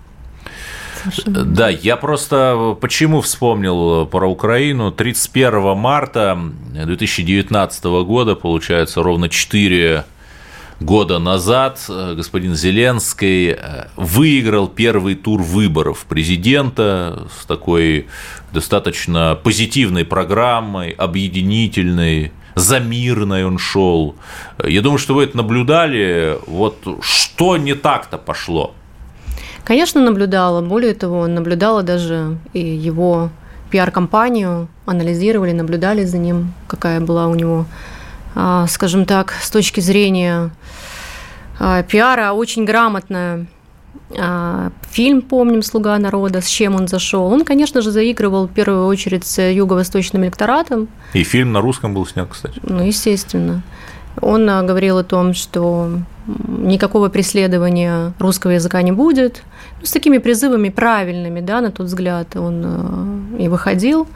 Совершенно. 1.03 1.46
Да, 1.46 1.70
я 1.70 1.96
просто 1.98 2.77
почему 2.82 3.22
вспомнил 3.22 4.06
про 4.06 4.27
Украину. 4.27 4.91
31 4.91 5.77
марта 5.77 6.38
2019 6.74 7.84
года, 8.06 8.36
получается, 8.36 9.01
ровно 9.01 9.29
4 9.29 10.03
года 10.79 11.20
назад 11.20 11.79
господин 11.89 12.56
Зеленский 12.56 13.58
выиграл 13.98 14.68
первый 14.68 15.15
тур 15.15 15.41
выборов 15.41 16.06
президента 16.06 17.27
с 17.38 17.46
такой 17.46 18.08
достаточно 18.53 19.38
позитивной 19.44 20.06
программой, 20.06 20.91
объединительной, 20.91 22.32
за 22.56 22.79
мирной 22.79 23.46
он 23.46 23.58
шел. 23.58 24.15
Я 24.65 24.82
думаю, 24.82 25.00
что 25.00 25.13
вы 25.13 25.25
это 25.25 25.38
наблюдали. 25.38 26.38
Вот 26.48 26.77
что 27.01 27.58
не 27.58 27.74
так-то 27.74 28.18
пошло? 28.18 28.74
Конечно, 29.69 30.01
наблюдала. 30.01 30.61
Более 30.61 30.95
того, 30.95 31.27
наблюдала 31.27 31.83
даже 31.83 32.39
и 32.53 32.59
его 32.59 33.29
пиар-компанию, 33.69 34.67
анализировали, 34.88 35.51
наблюдали 35.51 36.05
за 36.05 36.17
ним, 36.17 36.53
какая 36.65 36.99
была 36.99 37.27
у 37.27 37.35
него, 37.35 37.67
а, 38.33 38.65
скажем 38.65 39.05
так, 39.05 39.31
с 39.39 39.51
точки 39.51 39.79
зрения 39.79 40.49
а, 41.59 41.83
пиара, 41.83 42.31
очень 42.31 42.65
грамотная. 42.65 43.45
А, 44.17 44.71
фильм, 44.89 45.21
помним, 45.21 45.61
«Слуга 45.61 45.99
народа», 45.99 46.41
с 46.41 46.47
чем 46.47 46.73
он 46.73 46.88
зашел. 46.88 47.31
Он, 47.31 47.45
конечно 47.45 47.83
же, 47.83 47.91
заигрывал 47.91 48.47
в 48.47 48.51
первую 48.51 48.88
очередь 48.88 49.27
с 49.27 49.39
юго-восточным 49.39 50.23
электоратом. 50.23 50.88
И 51.13 51.23
фильм 51.23 51.51
на 51.51 51.61
русском 51.61 51.93
был 51.93 52.07
снят, 52.07 52.27
кстати. 52.27 52.59
Ну, 52.63 52.83
естественно. 52.83 53.61
Он 54.19 54.47
говорил 54.47 54.97
о 54.97 55.03
том, 55.03 55.35
что 55.35 55.91
никакого 56.47 57.09
преследования 57.09 58.13
русского 58.17 58.51
языка 58.51 58.81
не 58.81 58.91
будет. 58.91 59.43
Ну, 59.79 59.86
с 59.86 59.91
такими 59.91 60.17
призывами 60.17 60.69
правильными, 60.69 61.41
да, 61.41 61.62
на 61.62 61.71
тот 61.71 61.88
взгляд 61.88 62.36
он 62.36 62.63
э, 63.38 63.43
и 63.43 63.48
выходил. 63.48 64.07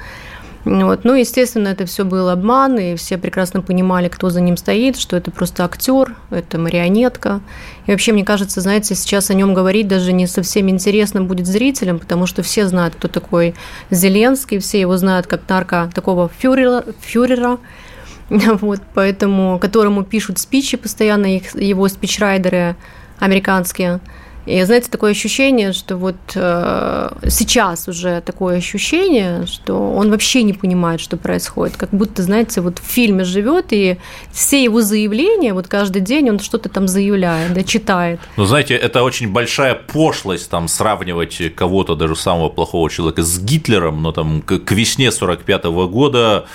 Вот. 0.65 1.03
Ну, 1.03 1.13
естественно, 1.13 1.67
это 1.67 1.86
все 1.86 2.05
был 2.05 2.29
обман, 2.29 2.77
и 2.77 2.96
все 2.96 3.17
прекрасно 3.17 3.62
понимали, 3.62 4.08
кто 4.08 4.29
за 4.29 4.39
ним 4.39 4.55
стоит, 4.55 4.98
что 4.98 5.17
это 5.17 5.29
просто 5.29 5.65
актер, 5.65 6.15
это 6.29 6.58
марионетка. 6.58 7.41
И 7.86 7.91
вообще, 7.91 8.13
мне 8.13 8.24
кажется, 8.24 8.62
знаете, 8.62 8.96
сейчас 8.96 9.29
о 9.29 9.34
нем 9.34 9.53
говорить 9.53 9.89
даже 9.89 10.13
не 10.13 10.25
совсем 10.25 10.70
интересно 10.70 11.22
будет 11.22 11.48
зрителям, 11.48 12.00
потому 12.00 12.27
что 12.27 12.43
все 12.43 12.65
знают, 12.67 12.96
кто 12.96 13.10
такой 13.10 13.55
Зеленский, 13.89 14.60
все 14.60 14.79
его 14.79 14.96
знают 14.96 15.27
как 15.27 15.41
нарко 15.50 15.91
такого 15.93 16.29
фюрера, 16.39 16.86
фюрера 17.01 17.60
вот, 18.29 18.79
поэтому, 18.93 19.60
которому 19.60 20.03
пишут 20.03 20.39
спичи 20.39 20.77
постоянно, 20.77 21.36
их, 21.36 21.55
его 21.55 21.88
спичрайдеры 21.89 22.75
американские. 23.20 24.00
И 24.45 24.62
знаете, 24.63 24.89
такое 24.89 25.12
ощущение, 25.12 25.71
что 25.71 25.95
вот 25.95 26.15
э, 26.35 27.09
сейчас 27.29 27.88
уже 27.88 28.21
такое 28.21 28.57
ощущение, 28.57 29.45
что 29.45 29.93
он 29.93 30.09
вообще 30.09 30.43
не 30.43 30.53
понимает, 30.53 31.00
что 31.00 31.15
происходит. 31.15 31.77
Как 31.77 31.89
будто, 31.91 32.23
знаете, 32.23 32.62
вот 32.62 32.79
в 32.79 32.83
фильме 32.85 33.23
живет, 33.23 33.67
и 33.71 33.97
все 34.31 34.63
его 34.63 34.81
заявления, 34.81 35.53
вот 35.53 35.67
каждый 35.67 36.01
день 36.01 36.29
он 36.29 36.39
что-то 36.39 36.69
там 36.69 36.88
заявляет, 36.88 37.53
да, 37.53 37.63
читает. 37.63 38.19
Ну, 38.35 38.45
знаете, 38.45 38.75
это 38.75 39.03
очень 39.03 39.31
большая 39.31 39.75
пошлость 39.75 40.50
там 40.50 40.67
сравнивать 40.67 41.41
кого-то, 41.55 41.95
даже 41.95 42.15
самого 42.15 42.50
плохого 42.50 42.89
человека, 42.89 43.23
с 43.23 43.39
Гитлером, 43.39 44.01
но 44.01 44.12
там 44.12 44.41
к, 44.41 44.59
к 44.59 44.71
весне 44.71 45.12
45 45.12 45.65
-го 45.65 45.88
года 45.88 46.45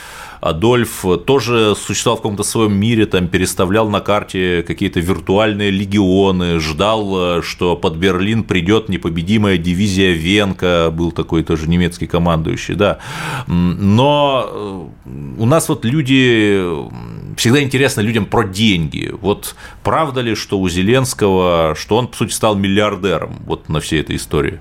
Адольф 0.41 1.05
тоже 1.27 1.75
существовал 1.77 2.19
в 2.19 2.23
каком-то 2.23 2.43
своем 2.43 2.75
мире, 2.75 3.07
там 3.07 3.29
переставлял 3.29 3.89
на 3.89 4.01
карте 4.01 4.65
какие-то 4.67 5.01
виртуальные 5.01 5.71
легионы, 5.71 6.61
ждал, 6.61 7.43
что 7.43 7.77
под 7.77 7.97
Берлин 7.97 8.45
придет 8.45 8.89
непобедимая 8.89 9.59
дивизия 9.59 10.13
Венка, 10.13 10.91
был 10.93 11.13
такой 11.13 11.43
тоже 11.43 11.69
немецкий 11.69 12.07
командующий, 12.07 12.75
да. 12.75 12.99
Но 13.47 14.47
э, 14.49 15.39
у 15.39 15.47
нас 15.47 15.69
вот 15.69 15.85
люди, 15.85 16.61
всегда 17.37 17.63
интересно 17.63 18.01
людям 18.01 18.27
про 18.27 18.45
деньги. 18.45 19.15
Вот 19.21 19.55
правда 19.83 20.21
ли, 20.21 20.35
что 20.35 20.59
у 20.59 20.69
Зеленского, 20.69 21.75
что 21.77 21.97
он, 21.97 22.09
по 22.09 22.17
сути, 22.17 22.33
стал 22.33 22.57
миллиардером 22.57 23.39
вот 23.47 23.69
на 23.69 23.81
всей 23.81 24.01
этой 24.01 24.17
истории? 24.17 24.61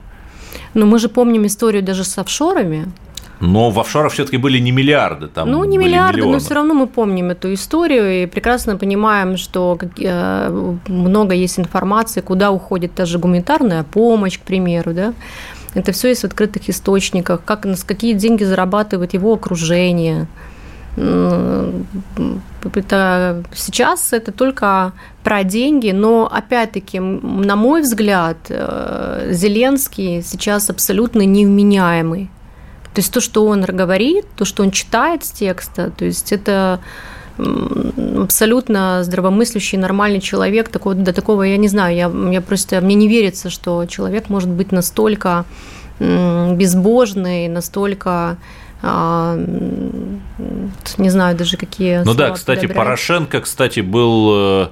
Но 0.74 0.86
мы 0.86 1.00
же 1.00 1.10
помним 1.10 1.46
историю 1.46 1.84
даже 1.84 2.04
с 2.04 2.18
офшорами, 2.18 2.92
но 3.40 3.70
в 3.70 3.80
офшорах 3.80 4.14
все-таки 4.14 4.38
были 4.38 4.60
не 4.60 4.72
миллиарды, 4.72 5.28
там 5.28 5.52
Ну, 5.52 5.64
не 5.64 5.78
миллиарды, 5.78 6.18
миллионы. 6.18 6.34
но 6.34 6.40
все 6.40 6.54
равно 6.56 6.74
мы 6.74 6.88
помним 6.88 7.30
эту 7.30 7.54
историю 7.54 8.24
и 8.24 8.26
прекрасно 8.26 8.78
понимаем, 8.78 9.38
что 9.38 9.78
э, 10.00 10.72
много 10.88 11.34
есть 11.36 11.60
информации, 11.60 12.22
куда 12.22 12.52
уходит 12.52 12.96
даже 12.96 13.20
гуманитарная 13.20 13.84
помощь, 13.84 14.40
к 14.40 14.42
примеру, 14.42 14.94
да. 14.94 15.14
Это 15.76 15.92
все 15.92 16.08
есть 16.10 16.22
в 16.22 16.26
открытых 16.26 16.70
источниках, 16.70 17.44
как, 17.46 17.68
какие 17.86 18.14
деньги 18.14 18.44
зарабатывает 18.44 19.14
его 19.14 19.34
окружение. 19.34 20.28
Это, 22.74 23.44
сейчас 23.54 24.14
это 24.14 24.32
только 24.32 24.94
про 25.24 25.44
деньги, 25.44 25.92
но 25.92 26.28
опять-таки, 26.32 27.00
на 27.00 27.56
мой 27.56 27.82
взгляд, 27.82 28.38
э, 28.50 29.30
Зеленский 29.32 30.24
сейчас 30.24 30.70
абсолютно 30.72 31.22
невменяемый. 31.22 32.30
То 32.94 33.00
есть 33.00 33.14
то, 33.14 33.22
что 33.22 33.46
он 33.46 33.62
говорит, 33.62 34.26
то, 34.36 34.46
что 34.46 34.64
он 34.64 34.72
читает 34.72 35.24
с 35.24 35.32
текста, 35.32 35.92
то 35.92 36.06
есть 36.06 36.32
это 36.32 36.80
абсолютно 37.38 39.04
здравомыслящий, 39.04 39.78
нормальный 39.78 40.20
человек. 40.20 40.70
Такого, 40.70 40.96
до 40.96 41.14
такого 41.14 41.44
я 41.44 41.58
не 41.58 41.68
знаю. 41.68 41.96
Я, 41.96 42.32
я 42.32 42.42
просто, 42.42 42.82
мне 42.82 42.96
не 42.96 43.08
верится, 43.08 43.50
что 43.50 43.86
человек 43.86 44.30
может 44.30 44.50
быть 44.50 44.72
настолько 44.72 45.46
безбожный, 46.00 47.48
настолько 47.48 48.38
а, 48.82 49.36
не 50.98 51.10
знаю 51.10 51.36
даже 51.38 51.58
какие. 51.58 52.04
Ну 52.06 52.14
да, 52.14 52.32
кстати, 52.32 52.62
подобрать. 52.62 52.78
Порошенко, 52.78 53.42
кстати, 53.42 53.80
был 53.80 54.30
э, 54.34 54.68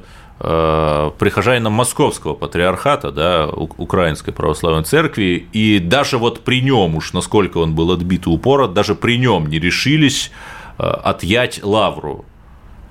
прихожанином 0.45 1.73
московского 1.73 2.35
патриархата, 2.35 3.11
да, 3.11 3.47
Украинской 3.47 4.31
православной 4.31 4.83
церкви, 4.83 5.47
и 5.53 5.79
даже 5.79 6.17
вот 6.17 6.41
при 6.41 6.61
нем 6.61 6.95
уж 6.95 7.13
насколько 7.13 7.57
он 7.57 7.73
был 7.73 7.91
отбит 7.91 8.27
и 8.27 8.29
упорот, 8.29 8.73
даже 8.73 8.93
при 8.93 9.17
нем 9.17 9.47
не 9.47 9.59
решились 9.59 10.31
э, 10.77 10.83
отъять 10.83 11.63
лавру. 11.63 12.25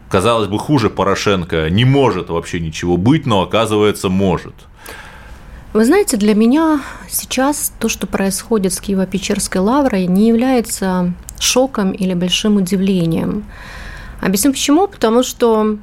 Казалось 0.08 0.48
бы, 0.48 0.58
хуже 0.58 0.90
Порошенко 0.90 1.70
не 1.70 1.84
может 1.84 2.28
вообще 2.28 2.58
ничего 2.58 2.96
быть, 2.96 3.26
но 3.26 3.42
оказывается 3.42 4.08
может. 4.08 4.54
Вы 5.72 5.84
знаете, 5.84 6.16
для 6.16 6.34
меня 6.34 6.80
сейчас 7.08 7.72
то, 7.78 7.88
что 7.88 8.06
происходит 8.06 8.72
с 8.72 8.80
Киево-Печерской 8.80 9.60
лаврой, 9.60 10.06
не 10.06 10.28
является 10.28 11.14
шоком 11.38 11.92
или 11.92 12.14
большим 12.14 12.56
удивлением. 12.56 13.44
Объясню 14.20 14.52
почему. 14.52 14.86
Потому 14.86 15.22
что 15.22 15.78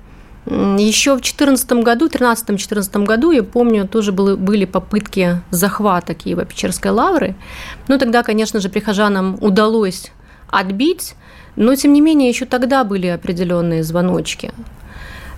еще 0.46 1.12
в 1.12 1.22
2014 1.22 1.72
году, 1.74 2.08
13-14 2.08 3.06
году, 3.06 3.32
я 3.32 3.44
помню, 3.44 3.88
тоже 3.88 4.12
были, 4.12 4.36
были 4.36 4.66
попытки 4.66 5.42
захвата 5.52 6.14
Киева-Печерской 6.14 6.92
лавры. 6.92 7.36
Но 7.88 7.98
тогда, 7.98 8.24
конечно 8.24 8.60
же, 8.60 8.70
прихожанам 8.70 9.38
удалось 9.40 10.12
отбить, 10.50 11.16
но, 11.56 11.76
тем 11.76 11.94
не 11.94 12.02
менее, 12.02 12.30
еще 12.30 12.46
тогда 12.46 12.84
были 12.84 13.08
определенные 13.08 13.84
звоночки. 13.84 14.52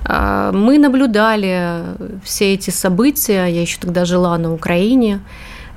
А, 0.05 0.51
мы 0.51 0.77
наблюдали 0.77 1.81
все 2.23 2.53
эти 2.53 2.69
события, 2.69 3.45
я 3.45 3.61
еще 3.61 3.79
тогда 3.79 4.05
жила 4.05 4.37
на 4.37 4.53
Украине, 4.53 5.19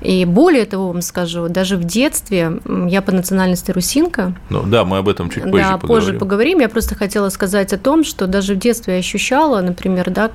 и 0.01 0.25
более 0.25 0.65
того, 0.65 0.89
вам 0.89 1.01
скажу, 1.01 1.49
даже 1.49 1.75
в 1.75 1.83
детстве 1.83 2.59
я 2.87 3.01
по 3.01 3.11
национальности 3.11 3.71
русинка. 3.71 4.35
Ну 4.49 4.63
да, 4.63 4.85
мы 4.85 4.99
об 4.99 5.09
этом 5.09 5.29
чуть 5.29 5.43
позже 5.43 5.57
да, 5.57 5.77
поговорим. 5.77 5.87
позже 5.87 6.13
поговорим. 6.13 6.59
Я 6.59 6.69
просто 6.69 6.95
хотела 6.95 7.29
сказать 7.29 7.73
о 7.73 7.77
том, 7.77 8.03
что 8.03 8.27
даже 8.27 8.53
в 8.53 8.59
детстве 8.59 8.95
я 8.95 8.99
ощущала, 8.99 9.61
например, 9.61 10.11
да, 10.11 10.29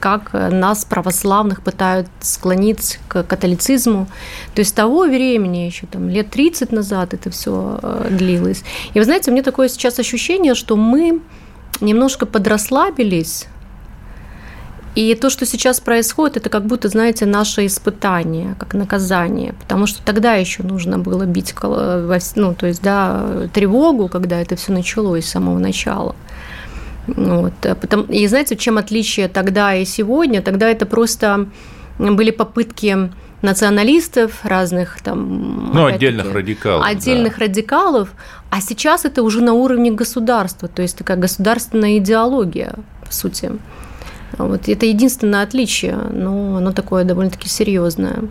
как 0.00 0.32
нас, 0.32 0.84
православных, 0.84 1.62
пытают 1.62 2.08
склонить 2.20 2.98
к 3.08 3.22
католицизму. 3.22 4.08
То 4.54 4.60
есть 4.60 4.74
того 4.74 5.04
времени, 5.04 5.58
еще 5.58 5.86
там 5.86 6.08
лет 6.08 6.30
30 6.30 6.72
назад 6.72 7.14
это 7.14 7.30
все 7.30 7.78
э, 7.82 8.08
длилось. 8.10 8.64
И 8.94 8.98
вы 8.98 9.04
знаете, 9.04 9.30
у 9.30 9.34
меня 9.34 9.44
такое 9.44 9.68
сейчас 9.68 9.98
ощущение, 9.98 10.54
что 10.54 10.76
мы 10.76 11.20
немножко 11.80 12.26
подрасслабились 12.26 13.46
и 14.94 15.14
то, 15.14 15.30
что 15.30 15.46
сейчас 15.46 15.80
происходит, 15.80 16.36
это 16.36 16.50
как 16.50 16.66
будто, 16.66 16.88
знаете, 16.88 17.24
наше 17.24 17.64
испытание, 17.64 18.54
как 18.58 18.74
наказание, 18.74 19.54
потому 19.54 19.86
что 19.86 20.02
тогда 20.04 20.34
еще 20.34 20.62
нужно 20.62 20.98
было 20.98 21.24
бить, 21.24 21.54
ну, 21.62 22.54
то 22.54 22.66
есть, 22.66 22.82
да, 22.82 23.48
тревогу, 23.54 24.08
когда 24.08 24.40
это 24.40 24.56
все 24.56 24.72
началось 24.72 25.24
с 25.24 25.30
самого 25.30 25.58
начала. 25.58 26.14
Вот. 27.06 27.52
И 28.10 28.26
знаете, 28.26 28.56
чем 28.56 28.78
отличие 28.78 29.28
тогда 29.28 29.74
и 29.74 29.84
сегодня? 29.84 30.42
Тогда 30.42 30.68
это 30.68 30.86
просто 30.86 31.46
были 31.98 32.30
попытки 32.30 33.10
националистов, 33.42 34.44
разных 34.44 35.00
там... 35.02 35.72
Ну, 35.74 35.86
отдельных 35.86 36.32
радикалов. 36.32 36.86
Отдельных 36.86 37.38
да. 37.38 37.46
радикалов. 37.46 38.10
А 38.50 38.60
сейчас 38.60 39.04
это 39.04 39.22
уже 39.22 39.40
на 39.40 39.54
уровне 39.54 39.90
государства, 39.90 40.68
то 40.68 40.82
есть 40.82 40.96
такая 40.96 41.16
государственная 41.16 41.98
идеология, 41.98 42.74
по 43.04 43.12
сути. 43.12 43.52
Вот 44.38 44.68
это 44.68 44.86
единственное 44.86 45.42
отличие, 45.42 45.96
но 45.96 46.56
оно 46.56 46.72
такое 46.72 47.04
довольно-таки 47.04 47.48
серьезное. 47.48 48.24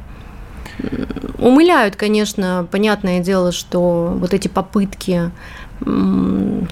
Умыляют, 1.38 1.96
конечно, 1.96 2.68
понятное 2.72 3.20
дело, 3.20 3.52
что 3.52 4.14
вот 4.16 4.34
эти 4.34 4.48
попытки 4.48 5.32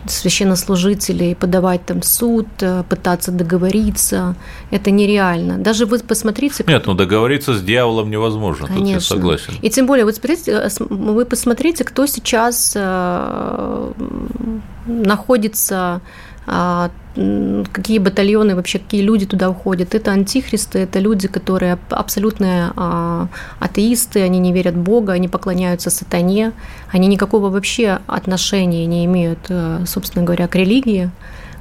священнослужителей 0.08 1.36
подавать 1.36 1.84
там 1.86 2.04
суд, 2.04 2.48
э, 2.62 2.84
пытаться 2.88 3.32
договориться, 3.32 4.36
это 4.70 4.92
нереально. 4.92 5.58
Даже 5.58 5.88
вы 5.88 5.98
посмотрите... 6.00 6.64
Нет, 6.68 6.86
ну 6.86 6.94
договориться 6.94 7.56
с 7.56 7.62
дьяволом 7.64 8.12
невозможно, 8.12 8.68
Конечно. 8.68 8.86
тут 8.86 8.94
я 8.94 9.00
согласен. 9.02 9.54
И 9.64 9.70
тем 9.70 9.88
более, 9.88 10.06
вот 10.06 10.16
смотрите, 10.16 10.52
э, 10.52 10.70
вы 10.90 11.26
посмотрите, 11.26 11.84
кто 11.84 12.06
сейчас 12.06 12.74
э, 12.76 13.92
находится 14.90 16.02
а, 16.48 16.90
какие 17.74 18.00
батальоны, 18.00 18.56
вообще 18.56 18.80
какие 18.80 19.02
люди 19.02 19.26
туда 19.26 19.50
уходят. 19.50 19.94
Это 19.94 20.12
антихристы, 20.12 20.80
это 20.80 21.00
люди, 21.00 21.28
которые 21.28 21.78
абсолютные 21.90 22.72
а, 22.76 23.28
атеисты, 23.60 24.22
они 24.22 24.40
не 24.40 24.54
верят 24.54 24.76
в 24.76 24.82
Бога, 24.82 25.14
они 25.14 25.28
поклоняются 25.28 25.90
сатане, 25.90 26.54
они 26.92 27.08
никакого 27.08 27.50
вообще 27.50 28.00
отношения 28.08 28.86
не 28.86 29.06
имеют, 29.06 29.40
э, 29.50 29.84
собственно 29.86 30.26
говоря, 30.26 30.48
к 30.48 30.56
религии 30.56 31.12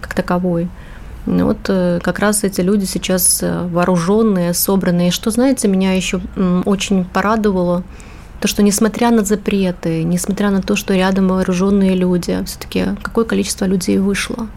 как 0.00 0.14
таковой. 0.14 0.68
Вот 1.26 1.58
э, 1.68 2.00
как 2.02 2.20
раз 2.20 2.44
эти 2.44 2.62
люди 2.62 2.84
сейчас 2.84 3.42
э, 3.42 3.66
вооруженные, 3.68 4.54
собранные. 4.54 5.10
Что, 5.10 5.30
знаете, 5.30 5.68
меня 5.68 5.92
еще 5.92 6.20
очень 6.64 7.04
порадовало, 7.04 7.82
то, 8.40 8.48
что 8.48 8.62
несмотря 8.62 9.10
на 9.10 9.24
запреты, 9.24 10.04
несмотря 10.04 10.50
на 10.50 10.62
то, 10.62 10.76
что 10.76 10.94
рядом 10.94 11.28
вооруженные 11.28 11.94
люди, 11.94 12.38
все-таки 12.44 12.84
какое 13.02 13.24
количество 13.24 13.64
людей 13.64 13.98
вышло. 13.98 14.48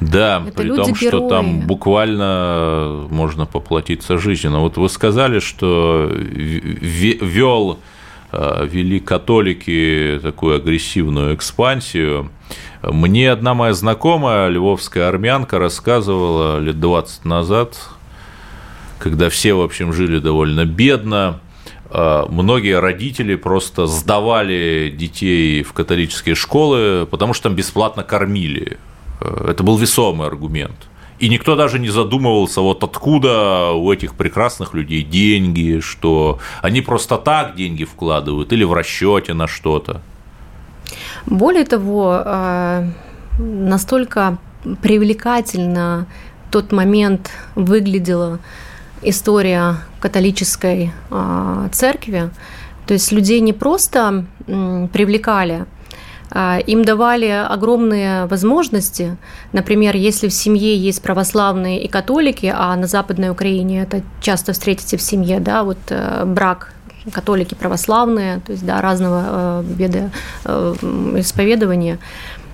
Да, 0.00 0.44
Это 0.46 0.56
при 0.56 0.68
том, 0.68 0.94
что 0.94 1.28
там 1.28 1.60
буквально 1.62 3.06
можно 3.10 3.46
поплатиться 3.46 4.18
жизнью. 4.18 4.52
Но 4.52 4.60
вот 4.60 4.76
вы 4.76 4.88
сказали, 4.88 5.40
что 5.40 6.08
вел 6.12 7.80
э, 8.30 8.68
вели 8.70 9.00
католики 9.00 10.20
такую 10.22 10.56
агрессивную 10.56 11.34
экспансию. 11.34 12.30
Мне 12.82 13.32
одна 13.32 13.54
моя 13.54 13.72
знакомая, 13.72 14.48
львовская 14.48 15.08
армянка, 15.08 15.58
рассказывала 15.58 16.60
лет 16.60 16.78
20 16.78 17.24
назад, 17.24 17.76
когда 19.00 19.28
все, 19.30 19.54
в 19.54 19.60
общем, 19.60 19.92
жили 19.92 20.20
довольно 20.20 20.64
бедно, 20.64 21.40
э, 21.42 21.47
многие 21.90 22.78
родители 22.80 23.34
просто 23.34 23.86
сдавали 23.86 24.94
детей 24.94 25.62
в 25.62 25.72
католические 25.72 26.34
школы, 26.34 27.06
потому 27.06 27.34
что 27.34 27.44
там 27.44 27.54
бесплатно 27.54 28.02
кормили. 28.02 28.78
Э, 29.20 29.50
это 29.50 29.62
был 29.62 29.78
весомый 29.78 30.26
аргумент. 30.26 30.88
И 31.18 31.28
никто 31.28 31.56
даже 31.56 31.78
не 31.78 31.88
задумывался, 31.88 32.60
вот 32.60 32.84
откуда 32.84 33.72
у 33.72 33.92
этих 33.92 34.14
прекрасных 34.14 34.74
людей 34.74 35.02
деньги, 35.02 35.80
что 35.80 36.38
они 36.62 36.80
просто 36.80 37.18
так 37.18 37.56
деньги 37.56 37.84
вкладывают 37.84 38.52
или 38.52 38.64
в 38.64 38.72
расчете 38.72 39.34
на 39.34 39.48
что-то. 39.48 40.00
Более 41.26 41.64
того, 41.64 42.22
э, 42.24 42.90
настолько 43.38 44.38
привлекательно 44.80 46.06
тот 46.50 46.72
момент 46.72 47.30
выглядела 47.56 48.38
история 49.02 49.76
католической 50.00 50.92
э, 51.10 51.68
церкви. 51.72 52.30
То 52.86 52.94
есть 52.94 53.12
людей 53.12 53.40
не 53.40 53.52
просто 53.52 54.24
привлекали 54.46 55.66
а, 56.30 56.58
им 56.58 56.84
давали 56.84 57.26
огромные 57.26 58.26
возможности. 58.26 59.16
Например, 59.52 59.96
если 59.96 60.28
в 60.28 60.32
семье 60.32 60.76
есть 60.76 61.02
православные 61.02 61.82
и 61.82 61.88
католики, 61.88 62.52
а 62.54 62.76
на 62.76 62.86
Западной 62.86 63.30
Украине 63.30 63.82
это 63.82 64.02
часто 64.20 64.52
встретите 64.52 64.96
в 64.96 65.02
семье, 65.02 65.40
да, 65.40 65.64
вот 65.64 65.78
э, 65.88 66.24
брак 66.26 66.74
католики 67.12 67.54
православные, 67.54 68.40
то 68.40 68.52
есть 68.52 68.66
да, 68.66 68.82
разного 68.82 69.22
э, 69.24 69.64
вида 69.64 70.10
э, 70.44 70.74
исповедования, 71.16 71.98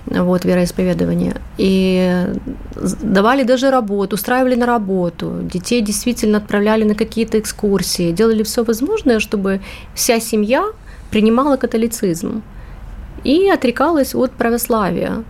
вот, 0.05 0.45
вероисповедования. 0.45 1.35
И 1.57 2.27
давали 3.01 3.43
даже 3.43 3.71
работу, 3.71 4.15
устраивали 4.15 4.55
на 4.55 4.65
работу, 4.65 5.39
детей 5.41 5.81
действительно 5.81 6.37
отправляли 6.37 6.83
на 6.83 6.95
какие-то 6.95 7.39
экскурсии, 7.39 8.11
делали 8.11 8.43
все 8.43 8.63
возможное, 8.63 9.19
чтобы 9.19 9.61
вся 9.93 10.19
семья 10.19 10.65
принимала 11.11 11.57
католицизм 11.57 12.41
и 13.23 13.49
отрекалась 13.49 14.15
от 14.15 14.31
православия. 14.31 15.23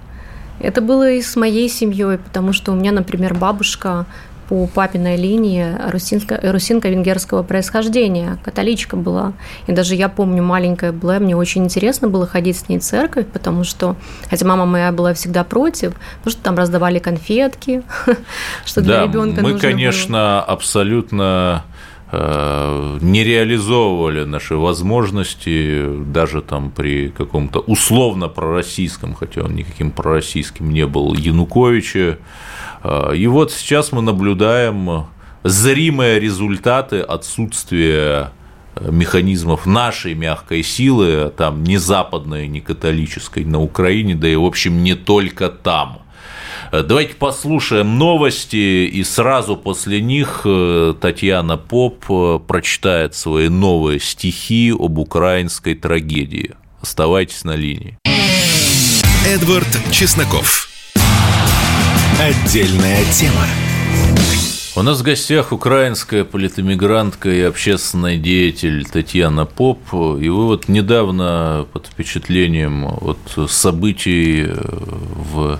Это 0.59 0.81
было 0.81 1.11
и 1.11 1.21
с 1.21 1.35
моей 1.35 1.69
семьей, 1.69 2.17
потому 2.17 2.53
что 2.53 2.71
у 2.71 2.75
меня, 2.75 2.91
например, 2.91 3.33
бабушка 3.33 4.05
по 4.49 4.67
папиной 4.67 5.15
линии 5.15 5.75
русинка, 5.91 6.39
русинко-венгерского 6.41 7.43
происхождения, 7.43 8.37
католичка 8.43 8.95
была. 8.95 9.33
И 9.67 9.71
даже 9.71 9.95
я 9.95 10.09
помню, 10.09 10.43
маленькая 10.43 10.91
была, 10.91 11.19
мне 11.19 11.35
очень 11.35 11.65
интересно 11.65 12.07
было 12.07 12.27
ходить 12.27 12.57
с 12.57 12.69
ней 12.69 12.79
в 12.79 12.83
церковь, 12.83 13.27
потому 13.27 13.63
что, 13.63 13.95
хотя 14.29 14.45
мама 14.45 14.65
моя 14.65 14.91
была 14.91 15.13
всегда 15.13 15.43
против, 15.43 15.93
потому 16.17 16.31
что 16.31 16.41
там 16.41 16.55
раздавали 16.55 16.99
конфетки, 16.99 17.83
что 18.65 18.81
для 18.81 18.99
да, 18.99 19.03
ребенка 19.03 19.41
мы, 19.41 19.57
конечно, 19.57 20.41
абсолютно 20.41 21.63
Э, 22.17 22.97
не 23.01 23.23
реализовывали 23.23 24.23
наши 24.23 24.55
возможности 24.55 25.85
даже 26.05 26.41
там 26.41 26.69
при 26.69 27.09
каком-то 27.09 27.59
условно 27.59 28.29
пророссийском, 28.29 29.15
хотя 29.15 29.41
он 29.41 29.55
никаким 29.55 29.91
пророссийским 29.91 30.69
не 30.71 30.85
был, 30.85 31.13
Януковиче. 31.13 32.19
Э, 32.85 33.15
и 33.15 33.27
вот 33.27 33.51
сейчас 33.51 33.91
мы 33.91 34.01
наблюдаем 34.01 35.07
зримые 35.43 36.19
результаты 36.19 36.99
отсутствия 36.99 38.31
механизмов 38.79 39.65
нашей 39.65 40.15
мягкой 40.15 40.63
силы, 40.63 41.31
там 41.35 41.63
не 41.63 41.77
западной, 41.77 42.47
не 42.47 42.59
католической 42.61 43.45
на 43.45 43.61
Украине, 43.61 44.15
да 44.15 44.27
и, 44.27 44.35
в 44.35 44.43
общем, 44.43 44.83
не 44.83 44.95
только 44.95 45.49
там– 45.49 46.01
Э, 46.71 46.83
давайте 46.83 47.15
послушаем 47.15 47.97
новости, 47.97 48.87
и 48.87 49.03
сразу 49.03 49.55
после 49.55 50.01
них 50.01 50.41
э, 50.45 50.93
Татьяна 50.99 51.57
Поп 51.57 52.05
э, 52.09 52.39
прочитает 52.45 53.15
свои 53.15 53.49
новые 53.49 53.99
стихи 53.99 54.73
об 54.77 54.99
украинской 54.99 55.75
трагедии. 55.75 56.51
Оставайтесь 56.81 57.43
на 57.43 57.55
линии. 57.55 57.97
Эдвард 59.25 59.67
Чесноков. 59.91 60.74
Отдельная 62.17 63.03
тема. 63.11 63.45
У 64.77 64.81
нас 64.81 65.01
в 65.01 65.03
гостях 65.03 65.51
украинская 65.51 66.23
политэмигрантка 66.23 67.29
и 67.29 67.41
общественный 67.41 68.17
деятель 68.17 68.85
Татьяна 68.85 69.45
Поп. 69.45 69.81
И 69.93 70.29
вы 70.29 70.45
вот 70.45 70.69
недавно 70.69 71.67
под 71.73 71.87
впечатлением 71.87 72.87
вот 72.87 73.19
событий 73.51 74.47
в 74.47 75.59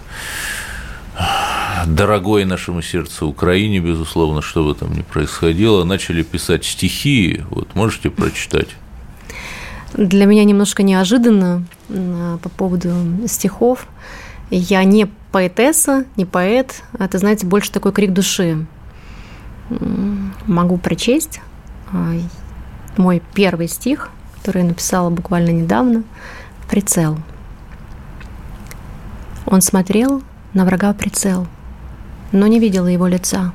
дорогой 1.85 2.45
нашему 2.45 2.81
сердцу 2.81 3.27
Украине, 3.27 3.79
безусловно, 3.79 4.41
что 4.41 4.63
бы 4.63 4.75
там 4.75 4.93
ни 4.93 5.01
происходило, 5.01 5.83
начали 5.83 6.23
писать 6.23 6.63
стихи. 6.63 7.41
Вот 7.49 7.75
можете 7.75 8.09
прочитать? 8.09 8.69
Для 9.93 10.25
меня 10.25 10.45
немножко 10.45 10.83
неожиданно 10.83 11.65
по 11.89 12.49
поводу 12.49 12.93
стихов. 13.27 13.87
Я 14.51 14.83
не 14.83 15.07
поэтесса, 15.36 16.06
не 16.15 16.24
поэт. 16.24 16.82
Это, 16.98 17.17
знаете, 17.17 17.45
больше 17.45 17.69
такой 17.69 17.91
крик 17.91 18.13
души. 18.13 18.65
Могу 20.45 20.78
прочесть 20.78 21.41
а, 21.91 22.13
мой 22.95 23.21
первый 23.34 23.67
стих, 23.67 24.12
который 24.38 24.62
я 24.62 24.69
написала 24.69 25.10
буквально 25.10 25.50
недавно. 25.50 26.06
«Прицел». 26.69 27.17
Он 29.45 29.60
смотрел 29.60 30.24
на 30.54 30.63
врага 30.63 30.93
прицел, 30.93 31.48
но 32.32 32.48
не 32.48 32.62
видела 32.62 32.88
его 32.88 33.06
лица. 33.06 33.52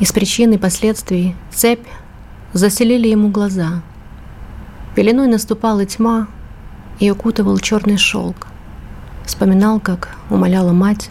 Из 0.00 0.10
причин 0.10 0.54
и 0.54 0.58
последствий 0.58 1.36
цепь 1.52 1.86
заселили 2.52 3.06
ему 3.06 3.28
глаза. 3.28 3.80
Пеленой 4.96 5.28
наступала 5.28 5.86
тьма 5.86 6.26
и 6.98 7.12
укутывал 7.12 7.60
черный 7.60 7.96
шелк. 7.96 8.48
Вспоминал, 9.26 9.80
как 9.80 10.16
умоляла 10.30 10.72
мать 10.72 11.10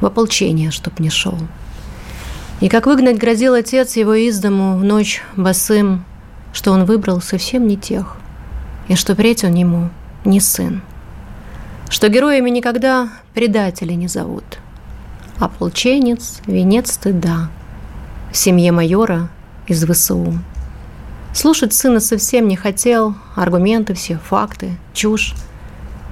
в 0.00 0.06
ополчение, 0.06 0.70
чтоб 0.70 0.98
не 1.00 1.08
шел. 1.08 1.38
И 2.60 2.68
как 2.68 2.86
выгнать 2.86 3.18
грозил 3.18 3.54
отец 3.54 3.96
его 3.96 4.14
из 4.14 4.38
дому 4.38 4.76
в 4.76 4.84
ночь 4.84 5.22
босым, 5.36 6.04
что 6.52 6.72
он 6.72 6.84
выбрал 6.84 7.22
совсем 7.22 7.66
не 7.66 7.78
тех, 7.78 8.16
и 8.88 8.94
что 8.94 9.14
впредь 9.14 9.44
он 9.44 9.54
ему 9.54 9.88
не 10.24 10.40
сын 10.40 10.82
что 11.88 12.08
героями 12.08 12.50
никогда 12.50 13.08
предатели 13.34 13.92
не 13.92 14.08
зовут, 14.08 14.44
Ополченец, 15.38 16.40
венец 16.46 16.92
стыда. 16.92 17.50
В 18.32 18.36
семье 18.36 18.72
майора 18.72 19.28
из 19.66 19.84
ВСУ. 19.84 20.38
Слушать 21.34 21.74
сына 21.74 22.00
совсем 22.00 22.48
не 22.48 22.56
хотел. 22.56 23.14
Аргументы 23.34 23.92
все, 23.92 24.16
факты, 24.16 24.76
чушь. 24.94 25.34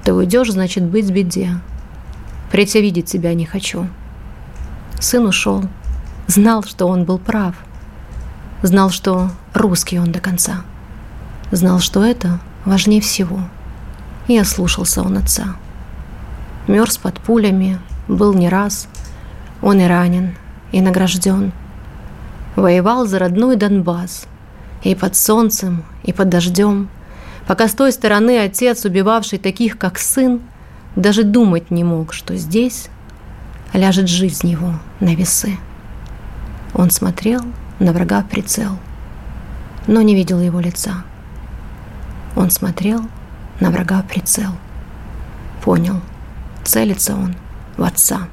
Ты 0.04 0.12
уйдешь, 0.12 0.52
значит, 0.52 0.84
быть 0.84 1.10
беде. 1.10 1.58
Впредь 2.48 2.74
видеть 2.74 3.06
тебя 3.06 3.32
не 3.32 3.46
хочу. 3.46 3.88
Сын 5.00 5.24
ушел. 5.24 5.64
Знал, 6.26 6.62
что 6.62 6.86
он 6.86 7.04
был 7.04 7.18
прав. 7.18 7.54
Знал, 8.62 8.90
что 8.90 9.30
русский 9.54 9.98
он 9.98 10.12
до 10.12 10.20
конца. 10.20 10.62
Знал, 11.50 11.80
что 11.80 12.04
это 12.04 12.40
важнее 12.66 13.00
всего. 13.00 13.40
И 14.28 14.36
ослушался 14.36 15.02
он 15.02 15.16
отца. 15.16 15.56
Мерз 16.68 16.98
под 16.98 17.18
пулями, 17.20 17.78
был 18.06 18.34
не 18.34 18.50
раз. 18.50 18.88
Он 19.62 19.80
и 19.80 19.86
ранен, 19.86 20.34
и 20.70 20.82
награжден. 20.82 21.52
Воевал 22.56 23.06
за 23.06 23.18
родной 23.18 23.56
Донбасс. 23.56 24.26
И 24.82 24.94
под 24.94 25.16
солнцем, 25.16 25.82
и 26.02 26.12
под 26.12 26.28
дождем– 26.28 26.90
пока 27.46 27.68
с 27.68 27.74
той 27.74 27.92
стороны 27.92 28.38
отец, 28.38 28.84
убивавший 28.84 29.38
таких, 29.38 29.78
как 29.78 29.98
сын, 29.98 30.40
даже 30.96 31.24
думать 31.24 31.70
не 31.70 31.84
мог, 31.84 32.12
что 32.12 32.36
здесь 32.36 32.88
ляжет 33.72 34.08
жизнь 34.08 34.48
его 34.48 34.74
на 35.00 35.14
весы. 35.14 35.56
Он 36.74 36.90
смотрел 36.90 37.42
на 37.78 37.92
врага 37.92 38.22
в 38.22 38.28
прицел, 38.28 38.78
но 39.86 40.00
не 40.02 40.14
видел 40.14 40.40
его 40.40 40.60
лица. 40.60 41.04
Он 42.36 42.50
смотрел 42.50 43.02
на 43.60 43.70
врага 43.70 44.02
в 44.02 44.06
прицел. 44.06 44.50
Понял, 45.62 46.00
целится 46.64 47.14
он 47.14 47.36
в 47.76 47.82
отца. 47.82 48.28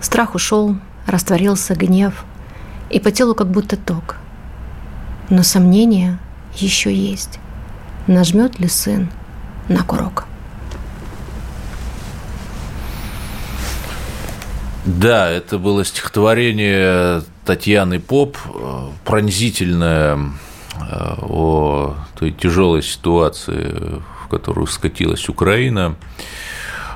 Страх 0.00 0.34
ушел, 0.34 0.76
растворился 1.06 1.74
гнев, 1.74 2.24
и 2.90 3.00
по 3.00 3.10
телу 3.10 3.34
как 3.34 3.48
будто 3.48 3.76
ток. 3.76 4.16
Но 5.28 5.42
сомнения 5.42 6.18
еще 6.54 6.94
есть 6.94 7.38
нажмет 8.08 8.58
ли 8.58 8.68
сын 8.68 9.10
на 9.68 9.82
курок. 9.84 10.24
Да, 14.84 15.28
это 15.28 15.58
было 15.58 15.84
стихотворение 15.84 17.22
Татьяны 17.44 18.00
Поп, 18.00 18.38
пронзительное 19.04 20.16
э, 20.16 21.14
о 21.20 21.94
той 22.18 22.32
тяжелой 22.32 22.82
ситуации, 22.82 24.00
в 24.24 24.28
которую 24.28 24.66
скатилась 24.66 25.28
Украина. 25.28 25.94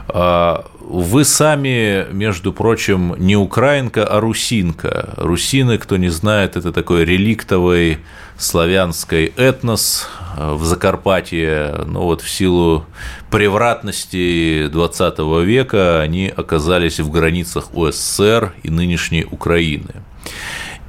А, 0.09 0.67
вы 0.81 1.25
сами, 1.25 2.07
между 2.13 2.53
прочим, 2.53 3.15
не 3.19 3.37
украинка, 3.37 4.05
а 4.05 4.21
русинка. 4.21 5.15
Русины, 5.17 5.79
кто 5.79 5.97
не 5.97 6.09
знает, 6.09 6.57
это 6.57 6.73
такой 6.73 7.05
реликтовый 7.05 7.99
славянский 8.37 9.33
этнос 9.37 10.09
э, 10.37 10.53
в 10.55 10.65
Закарпатье, 10.65 11.85
но 11.87 12.03
вот 12.03 12.21
в 12.21 12.29
силу 12.29 12.85
превратности 13.31 14.67
20 14.69 15.19
века 15.45 16.01
они 16.01 16.33
оказались 16.35 17.01
в 17.01 17.11
границах 17.11 17.75
УССР 17.75 18.53
и 18.63 18.71
нынешней 18.71 19.25
Украины. 19.25 20.03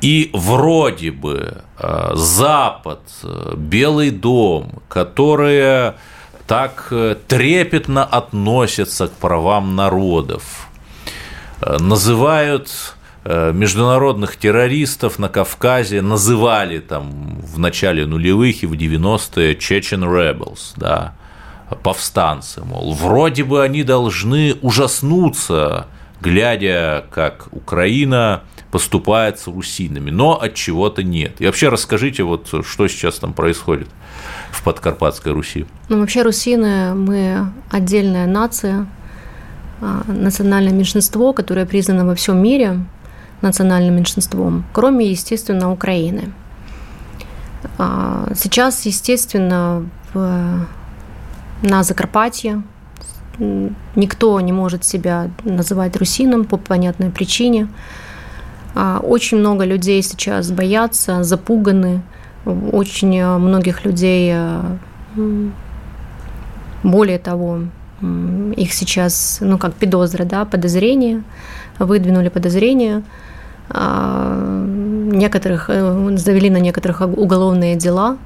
И 0.01 0.31
вроде 0.33 1.11
бы 1.11 1.63
э, 1.77 2.11
Запад, 2.15 3.01
Белый 3.55 4.09
дом, 4.09 4.81
которые 4.89 5.95
так 6.47 6.91
трепетно 7.27 8.03
относятся 8.03 9.07
к 9.07 9.11
правам 9.11 9.75
народов, 9.75 10.67
называют 11.61 12.69
Э, 13.25 13.53
международных 13.53 14.35
террористов 14.35 15.17
на 15.17 15.29
Кавказе 15.29 16.01
называли 16.01 16.79
там 16.79 17.39
в 17.39 17.57
начале 17.57 18.05
нулевых 18.05 18.63
и 18.63 18.65
в 18.65 18.73
90-е 18.73 19.53
Chechen 19.53 20.03
Rebels, 20.03 20.73
да, 20.75 21.13
повстанцы, 21.83 22.61
мол, 22.65 22.93
вроде 22.93 23.45
бы 23.45 23.63
они 23.63 23.83
должны 23.83 24.55
ужаснуться, 24.61 25.87
глядя, 26.19 27.05
как 27.11 27.47
Украина 27.51 28.41
поступает 28.73 29.39
с 29.39 29.45
русинами, 29.45 30.09
но 30.09 30.41
от 30.41 30.55
чего-то 30.55 31.03
нет. 31.03 31.39
И 31.39 31.45
вообще 31.45 31.69
расскажите, 31.69 32.23
вот 32.23 32.47
что 32.65 32.87
сейчас 32.87 33.19
там 33.19 33.33
происходит 33.33 33.87
в 34.49 34.63
Подкарпатской 34.63 35.31
Руси. 35.31 35.67
Ну, 35.89 35.99
вообще 35.99 36.23
русины, 36.23 36.95
мы 36.95 37.51
отдельная 37.69 38.25
нация, 38.25 38.87
а, 39.79 40.01
национальное 40.07 40.73
меньшинство, 40.73 41.33
которое 41.33 41.67
признано 41.67 42.03
во 42.03 42.15
всем 42.15 42.41
мире, 42.41 42.79
национальным 43.41 43.95
меньшинством, 43.95 44.65
кроме, 44.73 45.05
естественно, 45.11 45.71
Украины. 45.71 46.33
А, 47.77 48.31
сейчас, 48.35 48.87
естественно, 48.87 49.87
в, 50.15 50.67
на 51.61 51.83
Закарпатье 51.83 52.63
никто 53.37 54.41
не 54.41 54.51
может 54.51 54.83
себя 54.83 55.29
называть 55.43 55.95
русином 55.95 56.45
по 56.45 56.57
понятной 56.57 57.11
причине. 57.11 57.67
А, 58.75 58.99
очень 58.99 59.37
много 59.37 59.65
людей 59.65 60.01
сейчас 60.01 60.51
боятся, 60.51 61.23
запуганы. 61.23 62.01
Очень 62.45 63.25
многих 63.37 63.85
людей, 63.85 64.31
а, 64.33 64.77
более 66.83 67.19
того, 67.19 67.59
их 68.57 68.73
сейчас, 68.73 69.37
ну 69.39 69.57
как 69.57 69.73
подозры, 69.75 70.25
да, 70.25 70.43
подозрения, 70.43 71.23
выдвинули 71.79 72.29
подозрения– 72.29 73.03
а, 73.69 74.65
некоторых, 75.11 75.69
э, 75.69 76.17
завели 76.17 76.49
на 76.49 76.57
некоторых 76.57 77.01
уголовные 77.01 77.75
дела. 77.75 78.17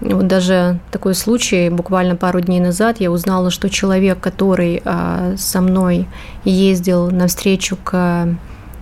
Вот 0.00 0.26
даже 0.26 0.78
такой 0.90 1.14
случай, 1.14 1.68
буквально 1.68 2.16
пару 2.16 2.40
дней 2.40 2.60
назад 2.60 3.00
я 3.00 3.10
узнала, 3.10 3.50
что 3.50 3.68
человек, 3.68 4.18
который 4.20 4.80
а, 4.84 5.34
со 5.36 5.60
мной 5.60 6.08
ездил 6.44 7.10
навстречу 7.10 7.76
к 7.76 8.28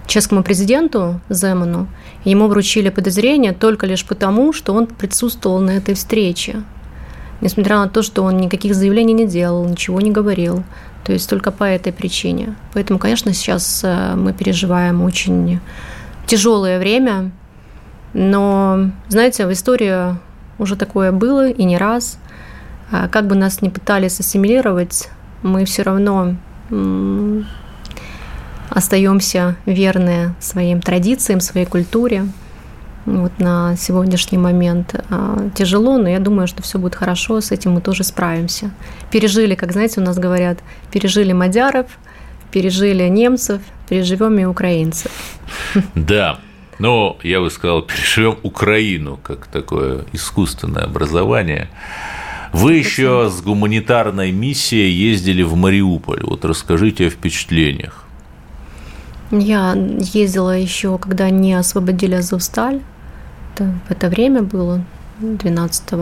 чешскому 0.09 0.42
президенту 0.42 1.21
Земану, 1.29 1.87
ему 2.25 2.49
вручили 2.49 2.88
подозрение 2.88 3.53
только 3.53 3.87
лишь 3.87 4.05
потому, 4.05 4.53
что 4.53 4.75
он 4.75 4.87
присутствовал 4.87 5.61
на 5.61 5.73
этой 5.73 5.94
встрече. 5.94 6.62
Несмотря 7.40 7.77
на 7.79 7.88
то, 7.88 8.03
что 8.03 8.25
он 8.25 8.38
никаких 8.38 8.75
заявлений 8.75 9.12
не 9.12 9.27
делал, 9.27 9.64
ничего 9.64 10.01
не 10.01 10.11
говорил. 10.11 10.64
То 11.05 11.12
есть 11.12 11.31
только 11.31 11.53
по 11.53 11.64
этой 11.64 11.92
причине. 11.92 12.57
Поэтому, 12.75 12.99
конечно, 12.99 13.33
сейчас 13.33 13.83
э, 13.85 14.14
мы 14.16 14.33
переживаем 14.33 15.03
очень 15.03 15.61
тяжелое 16.27 16.79
время. 16.81 17.31
Но, 18.12 18.90
знаете, 19.09 19.47
в 19.47 19.53
истории 19.53 20.16
уже 20.59 20.75
такое 20.75 21.12
было 21.12 21.49
и 21.49 21.64
не 21.64 21.79
раз. 21.79 22.18
А 22.90 23.09
как 23.09 23.27
бы 23.27 23.37
нас 23.37 23.62
ни 23.62 23.68
пытались 23.68 24.18
ассимилировать, 24.18 25.09
мы 25.42 25.64
все 25.64 25.83
равно 25.83 26.35
остаемся 28.69 29.57
верны 29.67 30.35
своим 30.41 30.81
традициям, 30.81 31.41
своей 31.41 31.67
культуре 31.67 32.27
вот 33.09 33.39
на 33.39 33.77
сегодняшний 33.77 34.39
момент 34.39 34.95
а, 35.11 35.49
тяжело, 35.55 35.99
но 35.99 36.09
я 36.09 36.19
думаю, 36.19 36.47
что 36.47 36.63
все 36.63 36.79
будет 36.79 36.95
хорошо, 36.95 37.41
с 37.41 37.51
этим 37.53 37.73
мы 37.73 37.81
тоже 37.81 38.05
справимся. 38.05 38.71
Пережили, 39.11 39.55
как 39.55 39.73
знаете, 39.73 40.01
у 40.01 40.05
нас 40.05 40.19
говорят, 40.19 40.59
пережили 40.91 41.33
мадяров, 41.33 41.87
пережили 42.53 43.09
немцев, 43.09 43.63
переживем 43.89 44.39
и 44.39 44.45
украинцев. 44.45 45.11
Да, 45.95 46.39
но 46.79 47.19
я 47.23 47.41
бы 47.41 47.51
сказал, 47.51 47.83
переживем 47.83 48.39
Украину 48.43 49.19
как 49.23 49.47
такое 49.47 50.05
искусственное 50.13 50.85
образование. 50.85 51.69
Вы 52.53 52.75
еще 52.75 53.29
с 53.31 53.43
гуманитарной 53.43 54.33
миссией 54.33 54.91
ездили 54.91 55.43
в 55.43 55.55
Мариуполь. 55.55 56.21
Вот 56.23 56.45
расскажите 56.45 57.07
о 57.09 57.11
впечатлениях. 57.11 58.08
Я 59.31 59.75
ездила 59.75 60.57
еще, 60.57 60.97
когда 60.99 61.29
не 61.31 61.55
освободили 61.55 62.14
Азовсталь 62.14 62.81
это, 63.59 63.75
в 63.88 63.91
это 63.91 64.09
время 64.09 64.43
было, 64.43 64.83
12 65.21 65.93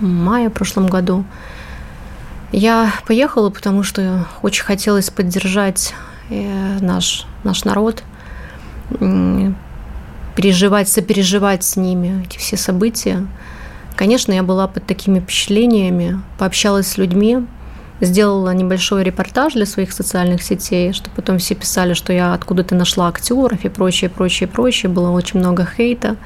мая 0.00 0.50
в 0.50 0.52
прошлом 0.52 0.88
году. 0.88 1.24
Я 2.50 2.92
поехала, 3.06 3.50
потому 3.50 3.82
что 3.82 4.26
очень 4.42 4.64
хотелось 4.64 5.10
поддержать 5.10 5.94
э, 6.28 6.78
наш, 6.80 7.26
наш 7.44 7.64
народ, 7.64 8.02
переживать, 10.36 10.88
сопереживать 10.88 11.64
с 11.64 11.76
ними 11.76 12.24
эти 12.26 12.36
все 12.38 12.56
события. 12.56 13.26
Конечно, 13.96 14.32
я 14.32 14.42
была 14.42 14.66
под 14.66 14.84
такими 14.86 15.20
впечатлениями, 15.20 16.20
пообщалась 16.38 16.88
с 16.88 16.98
людьми, 16.98 17.46
сделала 18.02 18.52
небольшой 18.52 19.04
репортаж 19.04 19.54
для 19.54 19.64
своих 19.64 19.92
социальных 19.92 20.42
сетей, 20.42 20.92
что 20.92 21.08
потом 21.10 21.38
все 21.38 21.54
писали, 21.54 21.94
что 21.94 22.12
я 22.12 22.34
откуда-то 22.34 22.74
нашла 22.74 23.08
актеров 23.08 23.64
и 23.64 23.68
прочее, 23.68 24.10
прочее, 24.10 24.48
прочее. 24.48 24.90
Было 24.90 25.10
очень 25.10 25.38
много 25.38 25.64
хейта. 25.64 26.16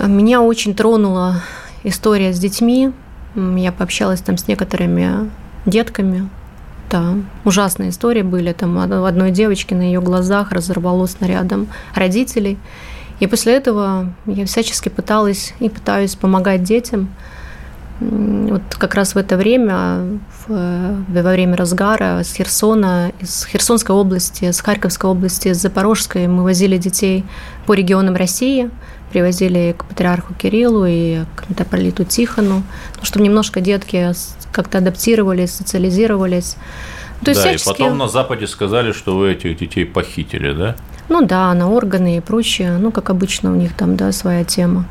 Меня 0.00 0.40
очень 0.40 0.74
тронула 0.74 1.42
история 1.82 2.32
с 2.32 2.38
детьми. 2.38 2.92
Я 3.34 3.72
пообщалась 3.72 4.20
там 4.20 4.38
с 4.38 4.46
некоторыми 4.46 5.30
детками, 5.66 6.28
Да, 6.90 7.14
ужасные 7.44 7.90
истории 7.90 8.22
были. 8.22 8.52
Там 8.52 8.78
одной 8.78 9.30
девочки 9.30 9.74
на 9.74 9.82
ее 9.82 10.00
глазах 10.00 10.52
разорвало 10.52 11.06
снарядом 11.06 11.68
родителей. 11.94 12.56
И 13.18 13.26
после 13.26 13.54
этого 13.54 14.12
я 14.26 14.46
всячески 14.46 14.88
пыталась 14.88 15.54
и 15.58 15.68
пытаюсь 15.68 16.14
помогать 16.14 16.62
детям. 16.62 17.08
Вот 18.00 18.62
как 18.78 18.94
раз 18.94 19.14
в 19.14 19.18
это 19.18 19.36
время, 19.36 20.18
в, 20.46 21.04
во 21.08 21.30
время 21.30 21.56
разгара 21.56 22.22
с 22.24 22.34
Херсона, 22.34 23.12
из 23.20 23.46
Херсонской 23.46 23.94
области, 23.94 24.50
с 24.50 24.60
Харьковской 24.60 25.08
области, 25.08 25.52
с 25.52 25.58
Запорожской 25.58 26.26
мы 26.26 26.42
возили 26.42 26.78
детей 26.78 27.24
по 27.66 27.74
регионам 27.74 28.16
России, 28.16 28.70
привозили 29.12 29.74
к 29.76 29.84
патриарху 29.84 30.34
Кириллу 30.34 30.84
и 30.86 31.24
к 31.36 31.48
митрополиту 31.48 32.04
Тихону, 32.04 32.62
ну, 32.96 33.04
чтобы 33.04 33.24
немножко 33.24 33.60
детки 33.60 34.12
как-то 34.50 34.78
адаптировались, 34.78 35.52
социализировались. 35.52 36.56
То 37.22 37.30
есть 37.30 37.42
да, 37.42 37.50
всячески... 37.50 37.68
и 37.68 37.72
потом 37.72 37.98
на 37.98 38.08
Западе 38.08 38.46
сказали, 38.46 38.92
что 38.92 39.16
вы 39.16 39.32
этих 39.32 39.56
детей 39.56 39.84
похитили, 39.84 40.52
да? 40.52 40.76
Ну 41.08 41.24
да, 41.24 41.52
на 41.54 41.70
органы 41.70 42.16
и 42.16 42.20
прочее. 42.20 42.78
Ну, 42.78 42.90
как 42.90 43.10
обычно, 43.10 43.52
у 43.52 43.54
них 43.54 43.74
там, 43.74 43.96
да, 43.96 44.12
своя 44.12 44.44
тема. 44.44 44.86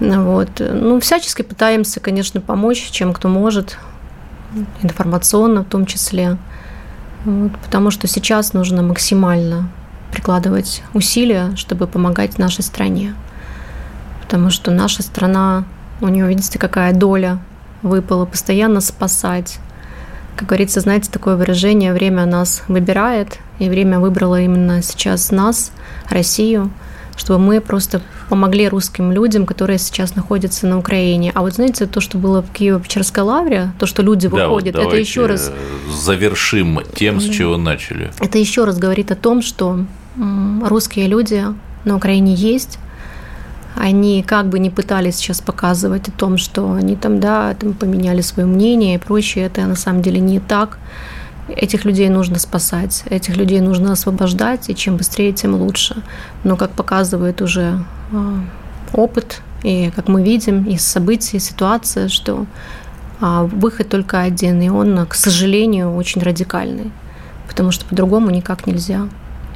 Вот. 0.00 0.48
Ну, 0.58 1.00
всячески 1.00 1.42
пытаемся, 1.42 2.00
конечно, 2.00 2.40
помочь, 2.40 2.90
чем 2.90 3.12
кто 3.12 3.28
может, 3.28 3.78
информационно 4.82 5.62
в 5.62 5.68
том 5.68 5.86
числе. 5.86 6.36
Вот, 7.24 7.52
потому 7.62 7.90
что 7.90 8.06
сейчас 8.06 8.52
нужно 8.52 8.82
максимально 8.82 9.68
прикладывать 10.12 10.82
усилия, 10.92 11.54
чтобы 11.56 11.86
помогать 11.86 12.38
нашей 12.38 12.62
стране. 12.62 13.14
Потому 14.22 14.50
что 14.50 14.70
наша 14.70 15.02
страна, 15.02 15.64
у 16.00 16.08
нее, 16.08 16.26
видите, 16.26 16.58
какая 16.58 16.92
доля 16.92 17.38
выпала, 17.82 18.24
постоянно 18.24 18.80
спасать, 18.80 19.58
как 20.36 20.48
говорится, 20.48 20.80
знаете, 20.80 21.10
такое 21.10 21.36
выражение 21.36 21.92
«время 21.92 22.26
нас 22.26 22.64
выбирает», 22.66 23.38
и 23.58 23.68
время 23.68 24.00
выбрало 24.00 24.40
именно 24.40 24.82
сейчас 24.82 25.30
нас, 25.30 25.70
Россию, 26.08 26.70
чтобы 27.16 27.38
мы 27.38 27.60
просто 27.60 28.00
помогли 28.28 28.68
русским 28.68 29.12
людям, 29.12 29.46
которые 29.46 29.78
сейчас 29.78 30.14
находятся 30.14 30.66
на 30.66 30.78
Украине. 30.78 31.30
А 31.34 31.42
вот 31.42 31.54
знаете, 31.54 31.86
то, 31.86 32.00
что 32.00 32.18
было 32.18 32.42
в 32.42 32.50
Киево-Печерской 32.52 33.22
лавре, 33.22 33.72
то, 33.78 33.86
что 33.86 34.02
люди 34.02 34.28
да, 34.28 34.36
выходят, 34.48 34.76
вот 34.76 34.86
это 34.86 34.96
еще 34.96 35.26
раз... 35.26 35.52
завершим 35.92 36.80
тем, 36.94 37.20
с 37.20 37.28
чего 37.28 37.56
начали. 37.56 38.10
Это 38.20 38.38
еще 38.38 38.64
раз 38.64 38.78
говорит 38.78 39.10
о 39.10 39.16
том, 39.16 39.42
что 39.42 39.84
русские 40.62 41.08
люди 41.08 41.44
на 41.84 41.96
Украине 41.96 42.34
есть, 42.34 42.78
они 43.76 44.22
как 44.22 44.48
бы 44.48 44.58
не 44.58 44.70
пытались 44.70 45.16
сейчас 45.16 45.40
показывать 45.40 46.08
о 46.08 46.12
том, 46.12 46.38
что 46.38 46.74
они 46.74 46.94
там, 46.96 47.18
да, 47.18 47.54
там 47.54 47.72
поменяли 47.72 48.20
свое 48.20 48.46
мнение 48.46 48.94
и 48.94 48.98
прочее, 48.98 49.46
это 49.46 49.62
на 49.62 49.74
самом 49.74 50.02
деле 50.02 50.20
не 50.20 50.38
так. 50.38 50.78
Этих 51.48 51.84
людей 51.84 52.08
нужно 52.08 52.38
спасать, 52.38 53.04
этих 53.10 53.36
людей 53.36 53.60
нужно 53.60 53.92
освобождать, 53.92 54.70
и 54.70 54.74
чем 54.74 54.96
быстрее, 54.96 55.32
тем 55.32 55.54
лучше. 55.54 56.02
Но, 56.42 56.56
как 56.56 56.70
показывает 56.70 57.42
уже 57.42 57.84
а, 58.12 58.40
опыт, 58.92 59.42
и 59.62 59.90
как 59.94 60.08
мы 60.08 60.22
видим 60.22 60.64
из 60.64 60.86
событий, 60.86 61.38
ситуация, 61.38 62.08
что 62.08 62.46
а, 63.20 63.44
выход 63.44 63.88
только 63.88 64.20
один, 64.20 64.60
и 64.62 64.68
он, 64.70 65.06
к 65.06 65.14
сожалению, 65.14 65.94
очень 65.94 66.22
радикальный, 66.22 66.90
потому 67.46 67.72
что 67.72 67.84
по-другому 67.84 68.30
никак 68.30 68.66
нельзя. 68.66 69.08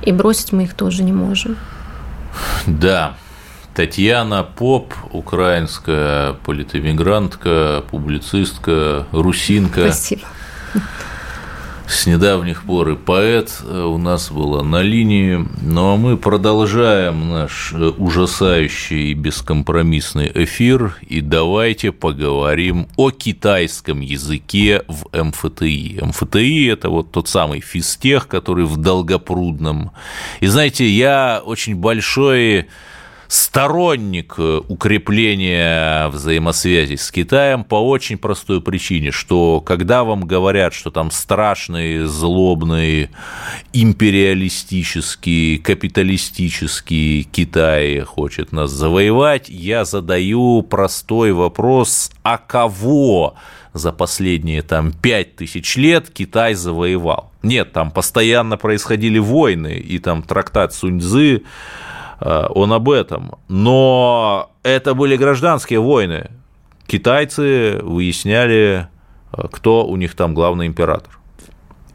И 0.02 0.12
бросить 0.12 0.52
мы 0.52 0.64
их 0.64 0.74
тоже 0.74 1.02
не 1.02 1.12
можем. 1.12 1.56
Да, 2.66 3.16
Татьяна 3.74 4.42
Поп, 4.42 4.92
украинская 5.12 6.34
политэмигрантка, 6.44 7.84
публицистка, 7.90 9.06
русинка. 9.12 9.92
Спасибо. 9.92 10.22
С 11.88 12.06
недавних 12.06 12.64
пор 12.64 12.90
и 12.90 12.96
поэт 12.96 13.62
у 13.64 13.96
нас 13.96 14.30
была 14.30 14.62
на 14.62 14.82
линии. 14.82 15.48
Ну 15.62 15.94
а 15.94 15.96
мы 15.96 16.18
продолжаем 16.18 17.30
наш 17.30 17.72
ужасающий 17.72 19.12
и 19.12 19.14
бескомпромиссный 19.14 20.30
эфир. 20.34 20.98
И 21.00 21.22
давайте 21.22 21.92
поговорим 21.92 22.88
о 22.96 23.10
китайском 23.10 24.00
языке 24.00 24.82
в 24.86 25.06
МФТИ. 25.18 26.00
МФТИ– 26.04 26.68
это 26.70 26.90
вот 26.90 27.10
тот 27.10 27.26
самый 27.26 27.60
физтех, 27.60 28.28
который 28.28 28.66
в 28.66 28.76
Долгопрудном. 28.76 29.92
И 30.40 30.46
знаете, 30.46 30.86
я 30.86 31.40
очень 31.42 31.74
большой 31.74 32.66
сторонник 33.28 34.34
э, 34.38 34.62
укрепления 34.68 36.08
взаимосвязи 36.08 36.96
с 36.96 37.10
Китаем 37.10 37.62
по 37.62 37.76
очень 37.76 38.16
простой 38.16 38.62
причине, 38.62 39.10
что 39.10 39.60
когда 39.60 40.02
вам 40.02 40.22
говорят, 40.22 40.72
что 40.72 40.90
там 40.90 41.10
страшный, 41.10 42.06
злобный, 42.06 43.10
империалистический, 43.74 45.58
капиталистический 45.58 47.22
Китай 47.24 48.00
хочет 48.00 48.52
нас 48.52 48.70
завоевать, 48.70 49.50
я 49.50 49.84
задаю 49.84 50.62
простой 50.62 51.32
вопрос, 51.32 52.10
а 52.22 52.38
кого 52.38 53.36
за 53.74 53.92
последние 53.92 54.62
там 54.62 54.92
пять 54.92 55.36
тысяч 55.36 55.76
лет 55.76 56.08
Китай 56.08 56.54
завоевал? 56.54 57.30
Нет, 57.42 57.72
там 57.72 57.90
постоянно 57.90 58.56
происходили 58.56 59.18
войны, 59.18 59.74
и 59.74 59.98
там 59.98 60.22
трактат 60.22 60.72
Суньцзы 60.72 61.42
он 62.20 62.72
об 62.72 62.90
этом. 62.90 63.36
Но 63.48 64.50
это 64.62 64.94
были 64.94 65.16
гражданские 65.16 65.80
войны. 65.80 66.30
Китайцы 66.88 67.80
выясняли, 67.82 68.88
э, 69.32 69.42
кто 69.52 69.86
у 69.86 69.96
них 69.96 70.14
там 70.14 70.32
главный 70.32 70.66
император. 70.66 71.18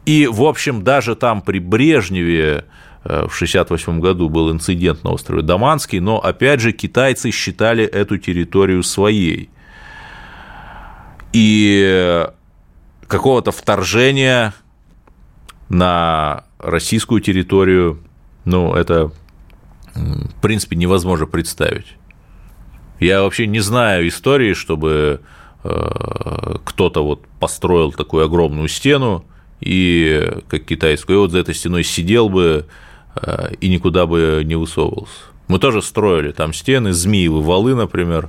И, 0.06 0.28
в 0.28 0.44
общем, 0.44 0.84
даже 0.84 1.16
там 1.16 1.42
при 1.42 1.58
Брежневе 1.58 2.64
э, 3.04 3.26
в 3.26 3.34
1968 3.34 4.00
году 4.00 4.28
был 4.28 4.52
инцидент 4.52 5.02
на 5.02 5.10
острове 5.10 5.42
Даманский, 5.42 5.98
но, 5.98 6.20
опять 6.20 6.60
же, 6.60 6.72
китайцы 6.72 7.32
считали 7.32 7.84
эту 7.84 8.18
территорию 8.18 8.84
своей. 8.84 9.50
И 11.32 12.24
какого-то 13.08 13.50
вторжения 13.50 14.54
на 15.68 16.44
российскую 16.58 17.20
территорию, 17.20 17.98
ну, 18.44 18.74
это 18.74 19.10
в 19.94 20.40
принципе, 20.40 20.76
невозможно 20.76 21.26
представить. 21.26 21.86
Я 23.00 23.22
вообще 23.22 23.46
не 23.46 23.60
знаю 23.60 24.08
истории, 24.08 24.54
чтобы 24.54 25.20
э, 25.62 26.56
кто-то 26.64 27.04
вот 27.04 27.26
построил 27.40 27.92
такую 27.92 28.24
огромную 28.24 28.68
стену, 28.68 29.24
и 29.60 30.30
как 30.48 30.64
китайскую, 30.64 31.16
и 31.16 31.20
вот 31.20 31.30
за 31.30 31.38
этой 31.38 31.54
стеной 31.54 31.84
сидел 31.84 32.28
бы 32.28 32.66
э, 33.16 33.52
и 33.60 33.68
никуда 33.68 34.06
бы 34.06 34.42
не 34.44 34.56
высовывался. 34.56 35.12
Мы 35.48 35.58
тоже 35.58 35.82
строили 35.82 36.32
там 36.32 36.52
стены, 36.52 36.92
Змеевы 36.92 37.42
валы, 37.42 37.74
например, 37.74 38.28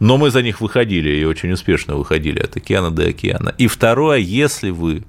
но 0.00 0.16
мы 0.16 0.30
за 0.30 0.42
них 0.42 0.60
выходили 0.60 1.10
и 1.10 1.24
очень 1.24 1.50
успешно 1.52 1.96
выходили 1.96 2.38
от 2.38 2.56
океана 2.56 2.90
до 2.90 3.06
океана. 3.06 3.54
И 3.58 3.66
второе, 3.66 4.18
если 4.18 4.70
вы 4.70 5.04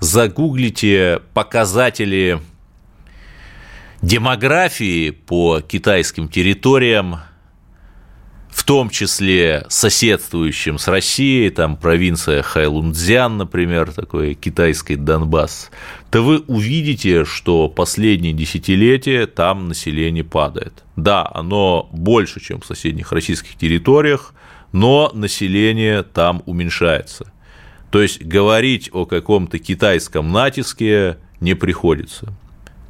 загуглите 0.00 1.20
показатели 1.34 2.40
демографии 4.02 5.10
по 5.10 5.60
китайским 5.60 6.28
территориям, 6.28 7.20
в 8.48 8.64
том 8.64 8.90
числе 8.90 9.64
соседствующим 9.68 10.78
с 10.78 10.88
Россией, 10.88 11.50
там 11.50 11.76
провинция 11.76 12.42
Хайлунцзян, 12.42 13.36
например, 13.36 13.92
такой 13.92 14.34
китайский 14.34 14.96
Донбасс, 14.96 15.70
то 16.10 16.22
вы 16.22 16.40
увидите, 16.40 17.24
что 17.24 17.68
последние 17.68 18.32
десятилетия 18.32 19.26
там 19.26 19.68
население 19.68 20.24
падает. 20.24 20.84
Да, 20.96 21.30
оно 21.32 21.88
больше, 21.92 22.40
чем 22.40 22.60
в 22.60 22.66
соседних 22.66 23.12
российских 23.12 23.56
территориях, 23.56 24.34
но 24.72 25.10
население 25.14 26.02
там 26.02 26.42
уменьшается. 26.46 27.32
То 27.90 28.02
есть 28.02 28.22
говорить 28.22 28.90
о 28.92 29.04
каком-то 29.04 29.58
китайском 29.58 30.32
натиске 30.32 31.18
не 31.40 31.54
приходится. 31.54 32.32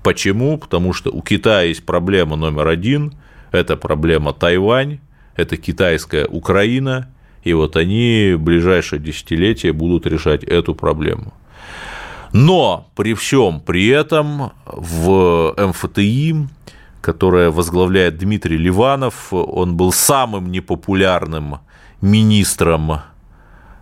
Почему? 0.02 0.56
Потому 0.58 0.92
что 0.92 1.10
у 1.10 1.22
Китая 1.22 1.62
есть 1.62 1.84
проблема 1.84 2.36
номер 2.36 2.68
один, 2.68 3.14
это 3.52 3.76
проблема 3.76 4.32
Тайвань, 4.32 5.00
это 5.36 5.56
китайская 5.56 6.26
Украина, 6.26 7.08
и 7.42 7.52
вот 7.52 7.76
они 7.76 8.34
в 8.36 8.40
ближайшее 8.40 9.00
десятилетие 9.00 9.72
будут 9.72 10.06
решать 10.06 10.44
эту 10.44 10.74
проблему. 10.74 11.32
Но 12.32 12.88
при 12.94 13.14
всем 13.14 13.60
при 13.60 13.88
этом 13.88 14.52
в 14.66 15.54
МФТИ, 15.56 16.48
которое 17.00 17.50
возглавляет 17.50 18.18
Дмитрий 18.18 18.56
Ливанов, 18.56 19.32
он 19.32 19.76
был 19.76 19.92
самым 19.92 20.50
непопулярным 20.52 21.58
министром 22.00 23.00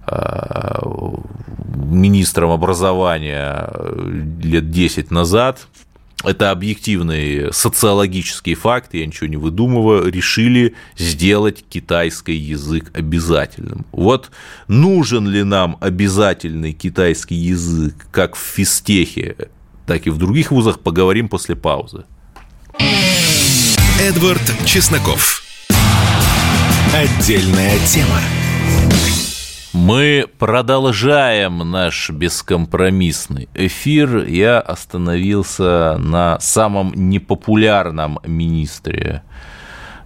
э, 0.06 0.80
министром 1.88 2.50
образования 2.50 3.70
лет 4.42 4.70
10 4.70 5.10
назад, 5.10 5.66
это 6.24 6.50
объективный 6.50 7.52
социологический 7.52 8.54
факт, 8.54 8.94
я 8.94 9.06
ничего 9.06 9.28
не 9.28 9.36
выдумываю, 9.36 10.10
решили 10.10 10.74
сделать 10.96 11.64
китайский 11.68 12.34
язык 12.34 12.90
обязательным. 12.92 13.86
Вот 13.92 14.30
нужен 14.66 15.28
ли 15.28 15.44
нам 15.44 15.76
обязательный 15.80 16.72
китайский 16.72 17.36
язык, 17.36 17.94
как 18.10 18.34
в 18.34 18.40
физтехе, 18.40 19.36
так 19.86 20.06
и 20.06 20.10
в 20.10 20.18
других 20.18 20.50
вузах, 20.50 20.80
поговорим 20.80 21.28
после 21.28 21.54
паузы. 21.54 22.04
Эдвард 24.00 24.42
Чесноков. 24.64 25.42
Отдельная 26.94 27.78
тема. 27.86 28.20
Мы 29.74 30.26
продолжаем 30.38 31.58
наш 31.58 32.08
бескомпромиссный 32.08 33.50
эфир. 33.52 34.24
Я 34.24 34.60
остановился 34.60 35.98
на 35.98 36.40
самом 36.40 36.92
непопулярном 36.94 38.18
министре 38.24 39.22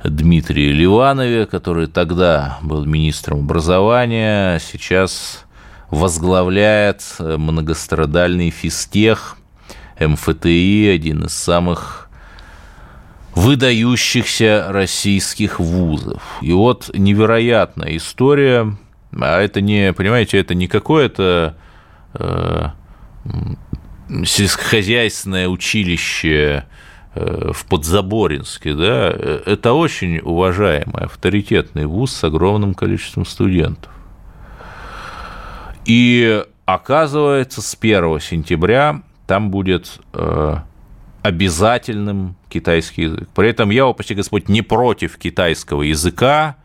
Дмитрии 0.03 0.73
Ливанове, 0.73 1.47
который 1.47 1.87
тогда 1.87 2.59
был 2.61 2.85
министром 2.85 3.41
образования, 3.45 4.59
сейчас 4.59 5.45
возглавляет 5.91 7.05
многострадальный 7.21 8.51
физтех 8.51 9.37
МФТИ, 10.01 10.89
один 10.93 11.27
из 11.27 11.35
самых 11.35 12.11
выдающихся 13.37 14.67
российских 14.71 15.61
вузов. 15.61 16.23
И 16.41 16.53
вот 16.53 16.91
невероятная 16.93 17.97
история– 17.97 18.77
а 19.21 19.41
это 19.41 19.61
не, 19.61 19.93
понимаете, 19.93 20.39
это 20.39 20.55
не 20.55 20.69
какое-то 20.69 21.57
э, 22.15 22.67
сельскохозяйственное 24.25 25.49
училище 25.49 26.65
э, 27.15 27.51
в 27.53 27.67
Подзаборинске, 27.67 28.75
да, 28.75 29.11
это 29.11 29.73
очень 29.73 30.19
уважаемый, 30.19 31.05
авторитетный 31.05 31.87
вуз 31.87 32.13
с 32.13 32.25
огромным 32.25 32.75
количеством 32.75 33.25
студентов. 33.25 33.93
И 35.85 36.45
оказывается, 36.65 37.61
с 37.61 37.77
1 37.81 38.21
сентября 38.21 39.03
там 39.27 39.51
будет 39.51 40.01
э, 40.13 40.57
обязательным 41.23 42.37
китайский 42.49 43.03
язык. 43.03 43.29
При 43.35 43.49
этом 43.49 43.71
я, 43.71 43.87
упаси 43.87 44.15
Господь, 44.15 44.49
не 44.49 44.63
против 44.63 45.17
китайского 45.19 45.83
языка, 45.83 46.57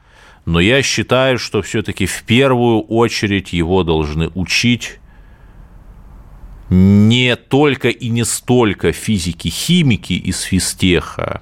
но 0.48 0.62
я 0.62 0.82
считаю, 0.82 1.40
что 1.40 1.62
все-таки 1.62 2.06
в 2.06 2.24
первую 2.24 2.80
очередь 2.80 3.52
его 3.52 3.84
должны 3.84 4.30
учить 4.30 5.00
не 6.70 7.36
только 7.36 7.90
и 7.90 8.08
не 8.08 8.24
столько 8.24 8.94
физики-химики 8.94 10.14
из 10.14 10.40
физтеха, 10.44 11.42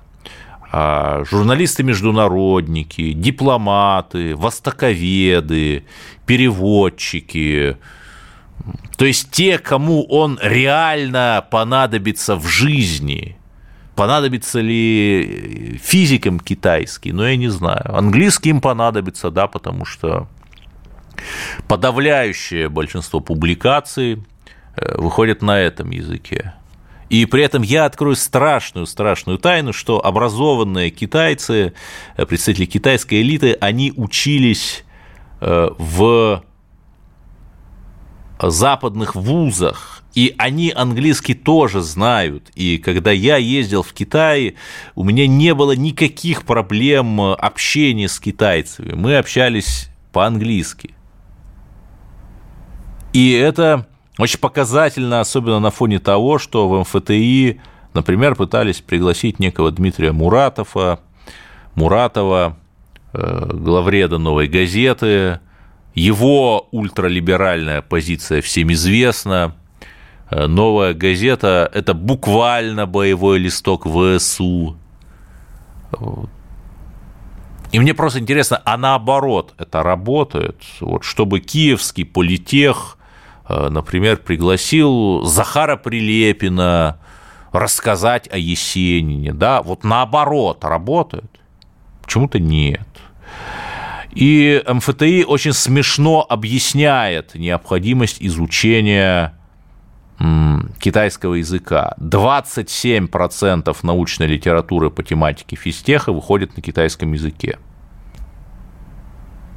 а 0.71 1.23
журналисты-международники, 1.23 3.13
дипломаты, 3.13 4.35
востоковеды, 4.35 5.85
переводчики, 6.25 7.77
то 8.97 9.05
есть 9.05 9.29
те, 9.29 9.59
кому 9.59 10.03
он 10.05 10.39
реально 10.41 11.45
понадобится 11.51 12.35
в 12.35 12.47
жизни– 12.47 13.37
Понадобится 13.95 14.59
ли 14.59 15.79
физикам 15.81 16.39
китайский, 16.39 17.13
ну, 17.13 17.23
я 17.23 17.37
не 17.37 17.47
знаю. 17.47 17.95
Английский 17.95 18.49
им 18.49 18.59
понадобится, 18.59 19.31
да, 19.31 19.47
потому 19.47 19.85
что 19.85 20.27
подавляющее 21.67 22.67
большинство 22.67 23.21
публикаций 23.21 24.23
э, 24.75 24.97
выходит 24.97 25.41
на 25.41 25.59
этом 25.59 25.91
языке. 25.91 26.53
И 27.09 27.25
при 27.25 27.43
этом 27.43 27.61
я 27.61 27.85
открою 27.85 28.15
страшную, 28.15 28.85
страшную 28.85 29.37
тайну, 29.37 29.71
что 29.71 30.03
образованные 30.03 30.89
китайцы, 30.89 31.73
э, 32.17 32.25
представители 32.25 32.65
китайской 32.65 33.21
элиты, 33.21 33.53
они 33.61 33.93
учились 33.95 34.83
э, 35.39 35.69
в 35.77 36.43
западных 38.41 39.15
вузах, 39.15 39.94
и 40.15 40.33
они 40.37 40.71
английский 40.73 41.33
тоже 41.33 41.81
знают. 41.81 42.49
И 42.55 42.77
когда 42.77 43.11
я 43.11 43.35
ездил 43.35 43.83
в 43.83 43.93
Китай, 43.93 44.55
у 44.95 45.03
меня 45.03 45.27
не 45.27 45.53
было 45.53 45.73
никаких 45.73 46.43
проблем 46.43 47.19
общения 47.19 48.07
с 48.07 48.19
китайцами. 48.19 48.93
Мы 48.93 49.17
общались 49.17 49.89
по-английски. 50.13 50.95
И 53.11 53.31
это 53.31 53.87
очень 54.17 54.39
показательно, 54.39 55.19
особенно 55.19 55.59
на 55.59 55.69
фоне 55.69 55.99
того, 55.99 56.39
что 56.39 56.69
в 56.69 56.79
МФТИ, 56.79 57.59
например, 57.93 58.35
пытались 58.35 58.79
пригласить 58.79 59.39
некого 59.39 59.71
Дмитрия 59.71 60.13
Муратова, 60.13 61.01
Муратова, 61.75 62.57
э, 63.11 63.49
главреда 63.53 64.17
«Новой 64.17 64.47
газеты», 64.47 65.41
его 65.93 66.67
ультралиберальная 66.71 67.81
позиция 67.81 68.41
всем 68.41 68.71
известна. 68.73 69.55
Э, 70.35 70.47
новая 70.47 70.93
газета– 70.93 71.69
это 71.73 71.93
буквально 71.93 72.85
боевой 72.85 73.39
листок 73.39 73.87
ВСУ. 73.87 74.75
И 77.71 77.79
мне 77.79 77.93
просто 77.93 78.19
интересно, 78.19 78.61
а 78.65 78.75
наоборот 78.75 79.53
это 79.57 79.81
работает? 79.81 80.57
Вот 80.81 81.05
чтобы 81.05 81.39
киевский 81.39 82.03
политех, 82.03 82.97
э, 83.47 83.69
например, 83.69 84.17
пригласил 84.17 85.23
Захара 85.23 85.77
Прилепина 85.77 86.97
рассказать 87.53 88.27
о 88.29 88.37
Есенине, 88.37 89.33
да, 89.33 89.61
вот 89.61 89.85
наоборот 89.85 90.65
работает? 90.65 91.31
Почему-то 92.01 92.39
нет. 92.39 92.85
И 94.11 94.61
МФТИ 94.67 95.23
очень 95.23 95.53
смешно 95.53 96.25
объясняет 96.27 97.35
необходимость 97.35 98.17
изучения 98.19 99.34
китайского 100.79 101.35
языка. 101.35 101.95
27% 101.99 103.75
научной 103.83 104.27
литературы 104.27 104.89
по 104.89 105.03
тематике 105.03 105.55
физтеха 105.55 106.13
выходит 106.13 106.55
на 106.55 106.61
китайском 106.61 107.11
языке. 107.13 107.57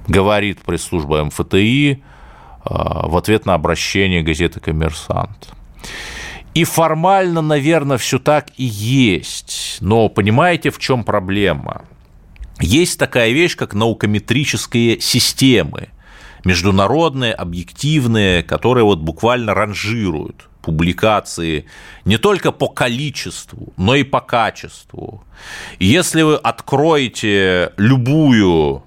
Говорит 0.07 0.61
пресс-служба 0.63 1.23
МФТИ 1.25 2.03
а, 2.65 3.07
в 3.09 3.17
ответ 3.17 3.45
на 3.45 3.55
обращение 3.55 4.23
газеты 4.23 4.59
«Коммерсант». 4.59 5.51
И 6.55 6.65
формально, 6.65 7.43
наверное, 7.43 7.99
все 7.99 8.19
так 8.19 8.49
и 8.57 8.65
есть. 8.65 9.79
Но 9.81 10.09
понимаете, 10.09 10.71
в 10.71 10.79
чем 10.79 11.05
проблема? 11.05 11.83
Есть 12.59 12.99
такая 12.99 13.31
вещь, 13.33 13.55
как 13.55 13.75
наукометрические 13.75 14.99
системы, 14.99 15.91
международные, 16.45 17.33
объективные, 17.33 18.43
которые 18.43 18.85
вот 18.85 19.01
буквально 19.01 19.55
ранжируют 19.55 20.48
публикации 20.69 21.65
не 22.05 22.19
только 22.19 22.53
по 22.53 22.69
количеству, 22.69 23.73
но 23.79 23.95
и 23.95 24.03
по 24.03 24.21
качеству. 24.21 25.25
Если 25.79 26.21
вы 26.21 26.37
откроете 26.37 27.73
любую 27.79 28.83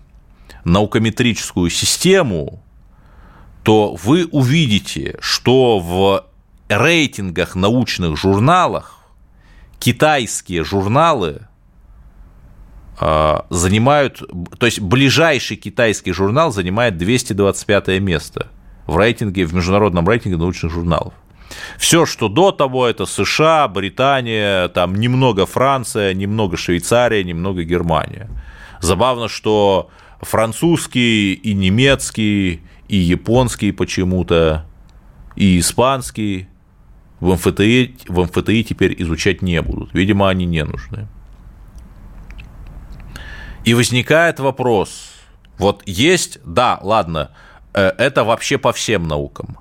наукометрическую 0.63 1.71
систему, 1.71 2.61
то 3.63 3.95
вы 3.95 4.27
увидите, 4.32 5.17
что 5.21 5.79
в 5.79 6.25
рейтингах 6.69 7.55
научных 7.55 8.15
журналах 8.15 8.99
китайские 9.79 10.63
журналы 10.63 11.47
а, 12.99 13.47
занимают, 13.49 14.21
то 14.59 14.67
есть 14.67 14.79
ближайший 14.79 15.57
китайский 15.57 16.11
журнал 16.11 16.51
занимает 16.51 16.97
225 16.97 17.88
место 18.01 18.49
в 18.86 18.97
рейтинге, 18.97 19.45
в 19.45 19.53
международном 19.53 20.07
рейтинге 20.07 20.38
научных 20.38 20.71
журналов. 20.71 21.13
Все, 21.78 22.06
что 22.06 22.30
до 22.30 22.52
того, 22.52 22.88
это 22.88 23.06
США, 23.06 23.68
Британия, 23.68 24.68
там 24.70 24.95
немного 24.95 25.45
Франция, 25.45 26.14
немного 26.14 26.58
Швейцария, 26.58 27.24
немного 27.24 27.64
Германия. 27.64 28.30
Забавно, 28.80 29.28
что 29.28 29.89
французский 30.22 31.34
и 31.34 31.54
немецкий, 31.54 32.62
и 32.88 32.97
японский 32.97 33.72
почему-то, 33.72 34.66
и 35.36 35.60
испанский 35.60 36.47
в 37.20 37.34
МФТИ, 37.34 37.95
в 38.08 38.24
МФТИ 38.24 38.64
теперь 38.64 39.02
изучать 39.02 39.41
не 39.41 39.62
будут. 39.62 39.93
Видимо, 39.93 40.30
они 40.30 40.45
не 40.45 40.64
нужны. 40.64 41.08
И 43.64 43.74
возникает 43.74 44.39
вопрос, 44.39 45.12
вот 45.58 45.84
есть, 45.86 46.39
да, 46.43 46.80
ладно, 46.82 47.32
э, 47.74 47.91
это 47.97 48.24
вообще 48.24 48.58
по 48.58 48.74
всем 48.74 49.08
наукам. 49.08 49.61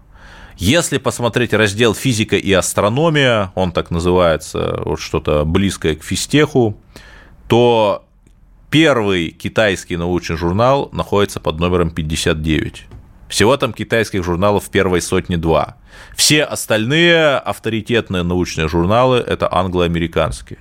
Если 0.61 0.98
посмотреть 0.98 1.54
раздел 1.54 1.94
физика 1.94 2.36
и 2.36 2.52
астрономия, 2.52 3.50
он 3.54 3.72
так 3.72 3.90
называется, 3.90 4.78
вот 4.84 5.00
что-то 5.00 5.46
близкое 5.46 5.94
к 5.94 6.04
физтеху, 6.04 6.78
то 7.48 8.04
первый 8.68 9.30
китайский 9.30 9.96
научный 9.96 10.36
журнал 10.36 10.90
находится 10.92 11.40
под 11.40 11.58
номером 11.61 11.90
59. 11.90 12.84
Всего 13.30 13.56
там 13.56 13.72
китайских 13.72 14.22
журналов 14.22 14.64
в 14.64 14.70
первой 14.70 15.00
сотни 15.00 15.36
два. 15.36 15.78
Все 16.14 16.44
остальные 16.44 17.36
авторитетные 17.38 18.22
научные 18.22 18.68
журналы– 18.68 19.16
это 19.26 19.50
англо-американские. 19.50 20.58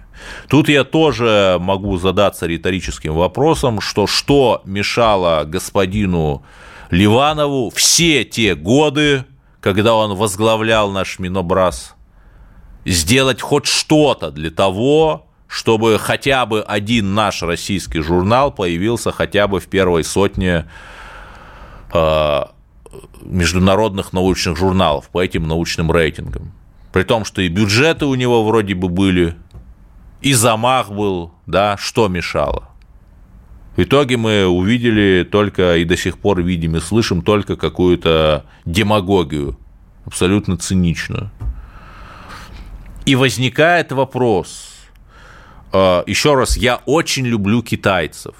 Тут 0.48 0.70
я 0.70 0.86
тоже 0.86 1.58
могу 1.60 1.98
задаться 1.98 2.48
риторическим 2.48 3.16
вопросом, 3.16 3.82
что 3.82 4.08
что 4.08 4.62
мешало 4.64 5.44
господину 5.44 6.46
Ливанову 6.90 7.70
все 7.70 8.24
те 8.24 8.56
годы, 8.56 9.26
когда 9.62 9.96
он 9.96 10.16
возглавлял 10.16 10.92
наш 10.92 11.20
Минобраз, 11.20 11.96
сделать 12.86 13.42
хоть 13.42 13.66
что-то 13.66 14.32
для 14.32 14.52
того, 14.52 15.28
чтобы 15.48 15.98
хотя 16.00 16.46
бы 16.46 16.62
один 16.62 17.14
наш 17.14 17.42
российский 17.42 18.02
журнал 18.02 18.52
появился 18.52 19.12
хотя 19.12 19.48
бы 19.48 19.60
в 19.60 19.68
первой 19.68 20.04
сотне 20.04 20.66
э, 21.92 22.42
международных 23.22 24.14
научных 24.14 24.58
журналов 24.58 25.10
по 25.10 25.22
этим 25.22 25.48
научным 25.48 25.92
рейтингам. 25.92 26.54
При 26.94 27.04
том, 27.04 27.26
что 27.26 27.42
и 27.42 27.50
бюджеты 27.50 28.06
у 28.06 28.16
него 28.16 28.46
вроде 28.46 28.76
бы 28.76 28.90
были, 28.90 29.36
и 30.22 30.34
замах 30.34 30.90
был, 30.90 31.32
да, 31.46 31.78
что 31.78 32.08
мешало. 32.08 32.70
В 33.80 33.84
итоге 33.84 34.18
мы 34.18 34.46
увидели 34.46 35.24
только 35.24 35.78
и 35.78 35.86
до 35.86 35.96
сих 35.96 36.18
пор 36.18 36.42
видим 36.42 36.76
и 36.76 36.82
слышим 36.82 37.22
только 37.22 37.56
какую-то 37.56 38.46
демагогию, 38.66 39.58
абсолютно 40.04 40.58
циничную. 40.58 41.32
И 43.06 43.16
возникает 43.16 43.94
вопрос, 43.94 44.74
э, 45.72 46.04
еще 46.08 46.36
раз, 46.36 46.58
я 46.58 46.82
очень 46.88 47.26
люблю 47.26 47.64
китайцев, 47.64 48.36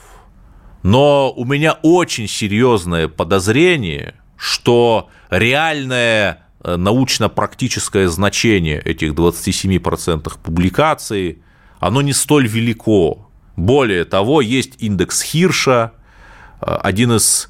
но 0.84 1.32
у 1.32 1.46
меня 1.46 1.80
очень 1.84 2.28
серьезное 2.28 3.08
подозрение, 3.08 4.16
что 4.36 5.08
реальное 5.30 6.48
э, 6.62 6.76
научно-практическое 6.76 8.10
значение 8.10 8.82
этих 8.82 9.14
27% 9.14 10.34
публикаций, 10.44 11.42
оно 11.80 12.02
не 12.02 12.12
столь 12.12 12.46
велико. 12.46 13.29
Более 13.60 14.06
того, 14.06 14.40
есть 14.40 14.82
индекс 14.82 15.22
Хирша, 15.22 15.92
э, 16.62 16.78
один 16.82 17.12
из 17.12 17.50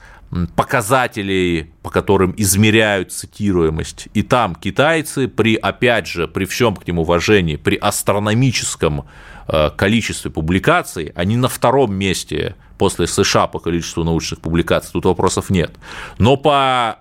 показателей, 0.56 1.72
по 1.84 1.92
которым 1.92 2.34
измеряют 2.36 3.12
цитируемость. 3.12 4.10
И 4.16 4.24
там 4.24 4.56
китайцы 4.56 5.28
при, 5.28 5.56
опять 5.56 6.08
же, 6.08 6.28
при 6.28 6.46
всем 6.46 6.76
к 6.76 6.88
ним 6.88 7.00
уважении, 7.00 7.58
при 7.58 7.76
астрономическом 7.76 9.06
э, 9.48 9.70
количестве 9.76 10.32
публикаций, 10.32 11.12
они 11.16 11.38
на 11.38 11.48
втором 11.48 11.94
месте 11.94 12.56
после 12.80 13.06
США 13.06 13.46
по 13.46 13.60
количеству 13.60 14.04
научных 14.04 14.42
публикаций, 14.42 14.92
тут 14.94 15.06
вопросов 15.06 15.52
нет. 15.52 15.72
Но 16.18 16.38
по 16.38 17.00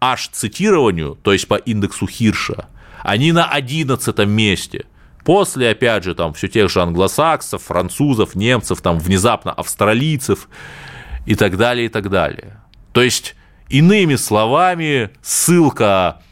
аж-цитированию, 0.00 1.18
то 1.22 1.32
есть 1.32 1.48
по 1.48 1.54
индексу 1.54 2.06
Хирша, 2.06 2.66
они 3.02 3.32
на 3.32 3.46
11 3.46 4.18
месте. 4.26 4.84
После, 5.24 5.70
опять 5.70 6.04
же, 6.04 6.14
там 6.14 6.32
все 6.32 6.48
тех 6.48 6.70
же 6.70 6.80
англосаксов, 6.80 7.62
французов, 7.62 8.34
немцев, 8.34 8.80
там 8.80 8.98
внезапно 8.98 9.52
австралийцев 9.52 10.48
и 11.26 11.34
так 11.34 11.56
далее, 11.56 11.86
и 11.86 11.88
так 11.88 12.08
далее. 12.08 12.60
То 12.92 13.02
есть, 13.02 13.34
иными 13.68 14.16
словами, 14.16 15.10
ссылка 15.22 16.22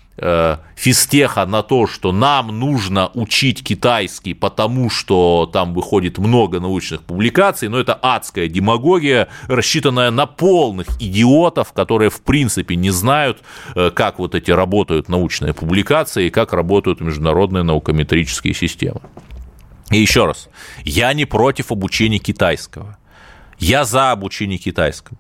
физтеха 0.75 1.47
на 1.47 1.63
то, 1.63 1.87
что 1.87 2.13
нам 2.13 2.59
нужно 2.59 3.11
учить 3.15 3.63
китайский, 3.63 4.35
потому 4.35 4.91
что 4.91 5.49
там 5.53 5.75
выходит 5.75 6.19
много 6.19 6.61
научных 6.61 7.03
публикаций, 7.03 7.69
но 7.69 7.79
это 7.79 7.95
адская 7.95 8.49
демагогия, 8.49 9.29
рассчитанная 9.47 10.11
на 10.11 10.27
полных 10.27 10.89
идиотов, 11.01 11.73
которые 11.73 12.11
в 12.11 12.21
принципе 12.23 12.77
не 12.77 12.91
знают, 12.91 13.43
э, 13.75 13.91
как 13.91 14.19
вот 14.19 14.35
эти 14.35 14.51
работают 14.51 15.09
научные 15.09 15.55
публикации 15.55 16.27
и 16.27 16.31
как 16.31 16.53
работают 16.53 17.01
международные 17.01 17.63
наукометрические 17.63 18.55
системы. 18.55 19.01
И 19.91 19.99
еще 19.99 20.27
раз, 20.27 20.49
я 20.85 21.13
не 21.13 21.25
против 21.25 21.73
обучения 21.73 22.19
китайского. 22.19 22.99
Я 23.59 23.85
за 23.85 24.13
обучение 24.13 24.59
китайскому 24.59 25.19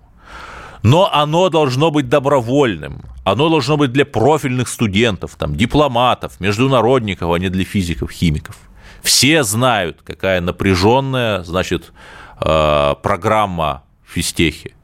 но 0.82 1.12
оно 1.12 1.48
должно 1.48 1.90
быть 1.90 2.08
добровольным, 2.08 3.02
оно 3.24 3.48
должно 3.48 3.76
быть 3.76 3.92
для 3.92 4.04
профильных 4.04 4.68
студентов, 4.68 5.36
там, 5.36 5.54
дипломатов, 5.54 6.40
международников, 6.40 7.32
а 7.32 7.38
не 7.38 7.48
для 7.48 7.64
физиков, 7.64 8.10
химиков. 8.10 8.56
Все 9.02 9.42
знают, 9.42 10.00
какая 10.04 10.40
напряженная, 10.40 11.42
значит, 11.42 11.92
э, 12.40 12.94
программа 13.02 13.84
в 14.04 14.12
физтехе, 14.12 14.74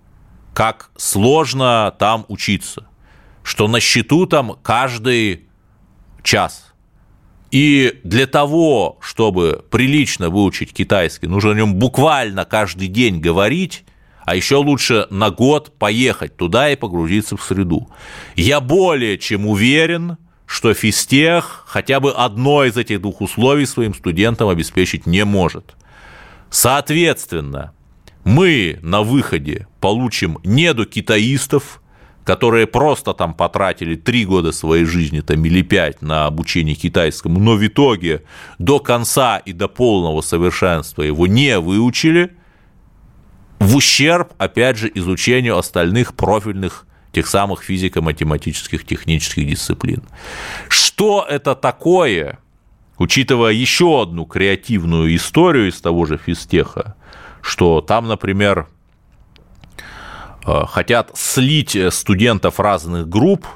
как 0.53 0.91
сложно 0.97 1.95
там 1.99 2.25
учиться, 2.29 2.87
что 3.43 3.69
на 3.69 3.81
счету 3.81 4.27
там 4.27 4.57
каждый 4.63 5.49
час. 6.23 6.73
И 7.51 8.01
для 8.03 8.27
того, 8.27 8.99
чтобы 9.01 9.65
прилично 9.71 10.29
выучить 10.29 10.73
китайский, 10.73 11.29
нужно 11.29 11.53
о 11.53 11.55
нем 11.55 11.77
буквально 11.77 12.45
каждый 12.45 12.89
день 12.89 13.21
говорить, 13.21 13.85
а 14.25 14.35
еще 14.35 14.57
лучше 14.57 15.07
на 15.11 15.31
год 15.31 15.79
поехать 15.79 16.37
туда 16.37 16.71
и 16.71 16.77
погрузиться 16.77 17.37
в 17.37 17.43
среду. 17.43 17.89
Я 18.37 18.61
более 18.61 19.19
чем 19.19 19.47
уверен, 19.47 20.17
что 20.47 20.73
физтех 20.75 21.65
хотя 21.67 22.01
бы 22.01 22.13
одно 22.13 22.65
из 22.65 22.77
этих 22.77 23.01
двух 23.01 23.21
условий 23.21 23.67
своим 23.67 23.95
студентам 23.95 24.49
обеспечить 24.49 25.07
не 25.07 25.25
может. 25.25 25.75
Соответственно, 26.51 27.73
мы 28.25 28.79
на 28.83 29.03
выходе 29.03 29.67
получим 29.81 30.39
недокитаистов, 30.45 31.83
которые 32.25 32.67
просто 32.67 33.13
там 33.13 33.35
потратили 33.35 33.97
три 33.97 34.25
года 34.25 34.53
своей 34.53 34.85
жизни 34.85 35.21
там, 35.21 35.45
или 35.45 35.61
пять 35.61 36.01
на 36.01 36.25
обучение 36.25 36.75
китайскому, 36.75 37.39
но 37.39 37.57
в 37.57 37.67
итоге 37.67 38.23
до 38.59 38.79
конца 38.79 39.37
и 39.39 39.53
до 39.53 39.69
полного 39.69 40.23
совершенства 40.23 41.03
его 41.03 41.27
не 41.27 41.59
выучили– 41.59 42.35
в 43.65 43.77
ущерб, 43.77 44.33
опять 44.37 44.77
же, 44.77 44.91
изучению 44.95 45.57
остальных 45.57 46.15
профильных 46.15 46.87
тех 47.13 47.27
самых 47.27 47.63
физико-математических 47.63 48.85
технических 48.85 49.49
дисциплин. 49.49 50.03
Что 50.69 51.27
это 51.27 51.55
такое, 51.55 52.39
учитывая 52.99 53.53
еще 53.53 54.03
одну 54.03 54.27
креативную 54.27 55.17
историю 55.17 55.69
из 55.69 55.81
того 55.81 56.05
же 56.05 56.19
физтеха, 56.19 56.95
что 57.41 57.81
там, 57.81 58.07
например, 58.07 58.69
э, 60.47 60.65
хотят 60.69 61.13
слить 61.15 61.77
студентов 61.91 62.61
разных 62.61 63.09
групп, 63.09 63.47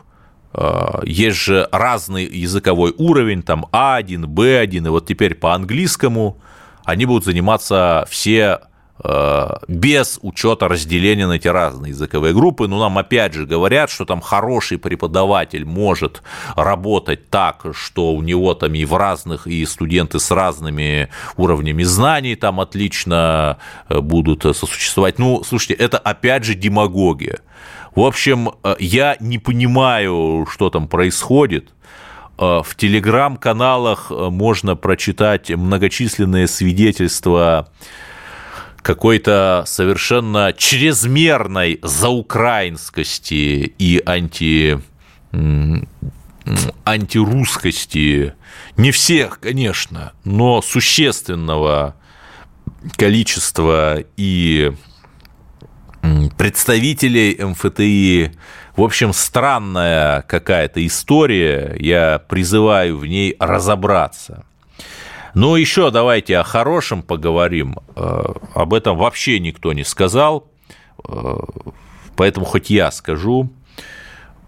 э, 0.54 1.00
есть 1.04 1.36
же 1.36 1.68
разный 1.70 2.24
языковой 2.24 2.94
уровень, 2.96 3.42
там 3.42 3.66
А1, 3.72 4.24
Б1, 4.24 4.86
и 4.86 4.88
вот 4.88 5.06
теперь 5.06 5.34
по 5.34 5.54
английскому 5.54 6.40
они 6.84 7.04
будут 7.04 7.24
заниматься 7.24 8.06
все 8.09 8.61
без 9.68 10.18
учета 10.22 10.68
разделения 10.68 11.26
на 11.26 11.34
эти 11.34 11.49
разные 11.49 11.90
языковые 11.90 12.34
группы. 12.34 12.66
Но 12.66 12.78
нам 12.80 12.99
опять 12.99 13.34
же 13.34 13.46
говорят, 13.46 13.90
что 13.90 14.05
там 14.05 14.20
хороший 14.20 14.78
преподаватель 14.78 15.64
может 15.64 16.22
работать 16.57 17.30
так, 17.30 17.64
что 17.72 18.12
у 18.12 18.22
него 18.22 18.55
там 18.55 18.74
и 18.74 18.84
в 18.84 18.96
разных, 18.96 19.46
и 19.46 19.64
студенты 19.66 20.18
с 20.18 20.30
разными 20.30 21.09
уровнями 21.36 21.84
знаний 21.84 22.34
там 22.34 22.61
отлично 22.61 23.59
э, 23.88 24.01
будут 24.01 24.42
сосуществовать. 24.42 25.18
Ну, 25.18 25.42
слушайте, 25.44 25.74
это 25.74 25.99
опять 25.99 26.44
же 26.44 26.55
демагогия. 26.55 27.40
В 27.94 28.01
общем, 28.01 28.51
э, 28.64 28.76
я 28.78 29.16
не 29.20 29.38
понимаю, 29.38 30.46
что 30.51 30.70
там 30.70 30.88
происходит. 30.88 31.70
В 32.36 32.66
телеграм-каналах 32.76 34.12
можно 34.12 34.76
прочитать 34.76 35.51
многочисленные 35.51 36.46
свидетельства 36.46 37.68
какой-то 38.82 39.64
совершенно 39.66 40.52
чрезмерной 40.56 41.78
заукраинскости 41.82 43.74
и 43.78 44.02
анти 44.04 44.80
антирусскости, 46.84 48.34
не 48.76 48.90
всех, 48.90 49.40
конечно, 49.40 50.12
но 50.24 50.62
существенного 50.62 51.94
количества 52.96 53.98
и 54.16 54.72
представителей 56.36 57.36
МФТИ. 57.38 58.32
В 58.76 58.82
общем, 58.82 59.12
странная 59.12 60.22
какая-то 60.22 60.86
история, 60.86 61.76
я 61.78 62.18
призываю 62.20 62.98
в 62.98 63.06
ней 63.06 63.34
разобраться. 63.38 64.44
Ну, 65.34 65.56
еще 65.56 65.90
давайте 65.90 66.38
о 66.38 66.44
хорошем 66.44 67.02
поговорим. 67.02 67.76
Э, 67.96 68.32
об 68.54 68.74
этом 68.74 68.96
вообще 68.96 69.38
никто 69.40 69.72
не 69.72 69.84
сказал, 69.84 70.50
э, 71.06 71.36
поэтому 72.16 72.46
хоть 72.46 72.70
я 72.70 72.90
скажу. 72.90 73.50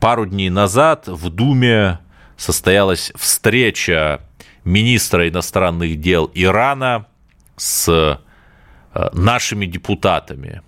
Пару 0.01 0.27
дней 0.27 0.49
назад 0.49 1.09
в 1.09 1.29
Думе 1.29 1.99
состоялась 2.37 3.13
встреча 3.17 4.23
министра 4.65 5.29
иностранных 5.29 6.01
дел 6.01 6.31
Ирана 6.35 7.07
с 7.57 7.89
э, 8.95 9.09
нашими 9.13 9.67
депутатами. 9.67 10.63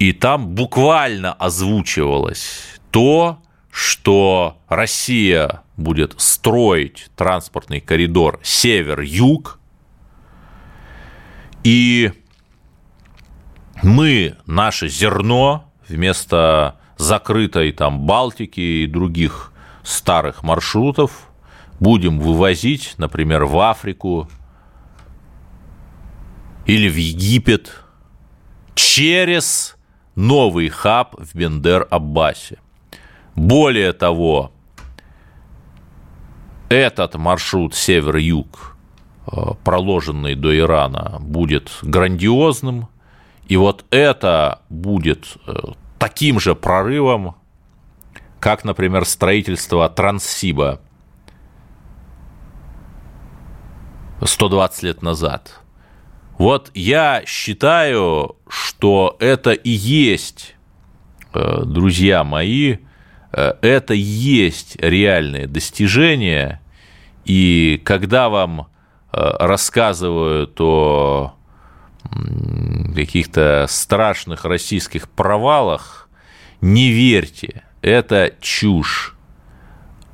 И 0.00 0.12
там 0.12 0.48
буквально 0.48 1.32
озвучивалось 1.34 2.80
то, 2.90 3.38
что 3.70 4.58
Россия 4.68 5.62
будет 5.76 6.14
строить 6.20 7.10
транспортный 7.16 7.80
коридор 7.80 8.40
север-юг, 8.42 9.58
и 11.62 12.12
мы 13.82 14.36
наше 14.46 14.88
зерно 14.88 15.72
вместо 15.88 16.76
закрытой 16.96 17.72
там 17.72 18.00
Балтики 18.00 18.60
и 18.60 18.86
других 18.86 19.52
старых 19.82 20.42
маршрутов 20.42 21.28
будем 21.78 22.20
вывозить, 22.20 22.94
например, 22.98 23.44
в 23.44 23.58
Африку 23.58 24.28
или 26.66 26.88
в 26.88 26.96
Египет 26.96 27.82
через 28.74 29.76
новый 30.14 30.68
хаб 30.68 31.14
в 31.18 31.34
Бендер-Аббасе. 31.34 32.58
Более 33.34 33.92
того, 33.92 34.52
этот 36.68 37.16
маршрут 37.16 37.74
север-юг, 37.74 38.76
э, 39.26 39.54
проложенный 39.64 40.34
до 40.34 40.56
Ирана, 40.56 41.18
будет 41.20 41.70
грандиозным, 41.82 42.88
и 43.48 43.56
вот 43.56 43.84
это 43.90 44.62
будет 44.68 45.36
э, 45.46 45.52
таким 45.98 46.38
же 46.38 46.54
прорывом, 46.54 47.36
как, 48.38 48.64
например, 48.64 49.04
строительство 49.04 49.88
Транссиба 49.88 50.80
120 54.22 54.82
лет 54.84 55.02
назад. 55.02 55.60
Вот 56.38 56.70
я 56.74 57.22
считаю, 57.26 58.36
что 58.48 59.16
это 59.18 59.52
и 59.52 59.70
есть, 59.70 60.54
э, 61.34 61.64
друзья 61.64 62.24
мои, 62.24 62.78
это 63.32 63.94
и 63.94 63.98
есть 63.98 64.76
реальные 64.80 65.46
достижения. 65.46 66.60
И 67.24 67.80
когда 67.84 68.28
вам 68.28 68.68
рассказывают 69.12 70.60
о 70.60 71.34
каких-то 72.94 73.66
страшных 73.68 74.44
российских 74.44 75.08
провалах, 75.08 76.08
не 76.60 76.90
верьте, 76.90 77.62
это 77.82 78.32
чушь. 78.40 79.14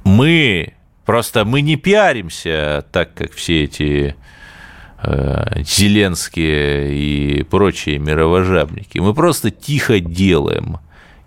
Мы 0.04 0.74
просто 1.04 1.44
мы 1.44 1.60
не 1.60 1.76
пиаримся 1.76 2.84
так, 2.92 3.14
как 3.14 3.32
все 3.32 3.64
эти 3.64 4.16
э, 5.02 5.62
Зеленские 5.62 6.94
и 6.94 7.42
прочие 7.44 7.98
мировожабники. 7.98 8.98
Мы 8.98 9.14
просто 9.14 9.50
тихо 9.50 10.00
делаем. 10.00 10.78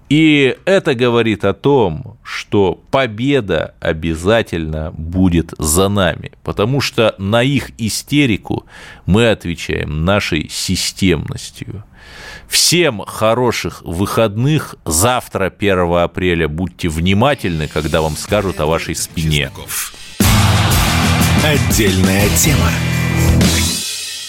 И 0.09 0.57
это 0.65 0.95
говорит 0.95 1.45
о 1.45 1.53
том, 1.53 2.17
что 2.23 2.81
победа 2.89 3.75
обязательно 3.79 4.91
будет 4.91 5.53
за 5.59 5.87
нами, 5.87 6.31
потому 6.43 6.81
что 6.81 7.13
на 7.19 7.43
их 7.43 7.69
истерику 7.77 8.65
мы 9.05 9.29
отвечаем 9.29 10.05
нашей 10.05 10.49
системностью. 10.49 11.83
Всем 12.47 13.03
хороших 13.05 13.83
выходных. 13.83 14.75
Завтра, 14.83 15.53
1 15.55 15.93
апреля, 15.93 16.47
будьте 16.47 16.89
внимательны, 16.89 17.67
когда 17.67 18.01
вам 18.01 18.17
скажут 18.17 18.59
о 18.59 18.65
вашей 18.65 18.95
спине. 18.95 19.51
Отдельная 21.43 22.27
тема. 22.35 22.71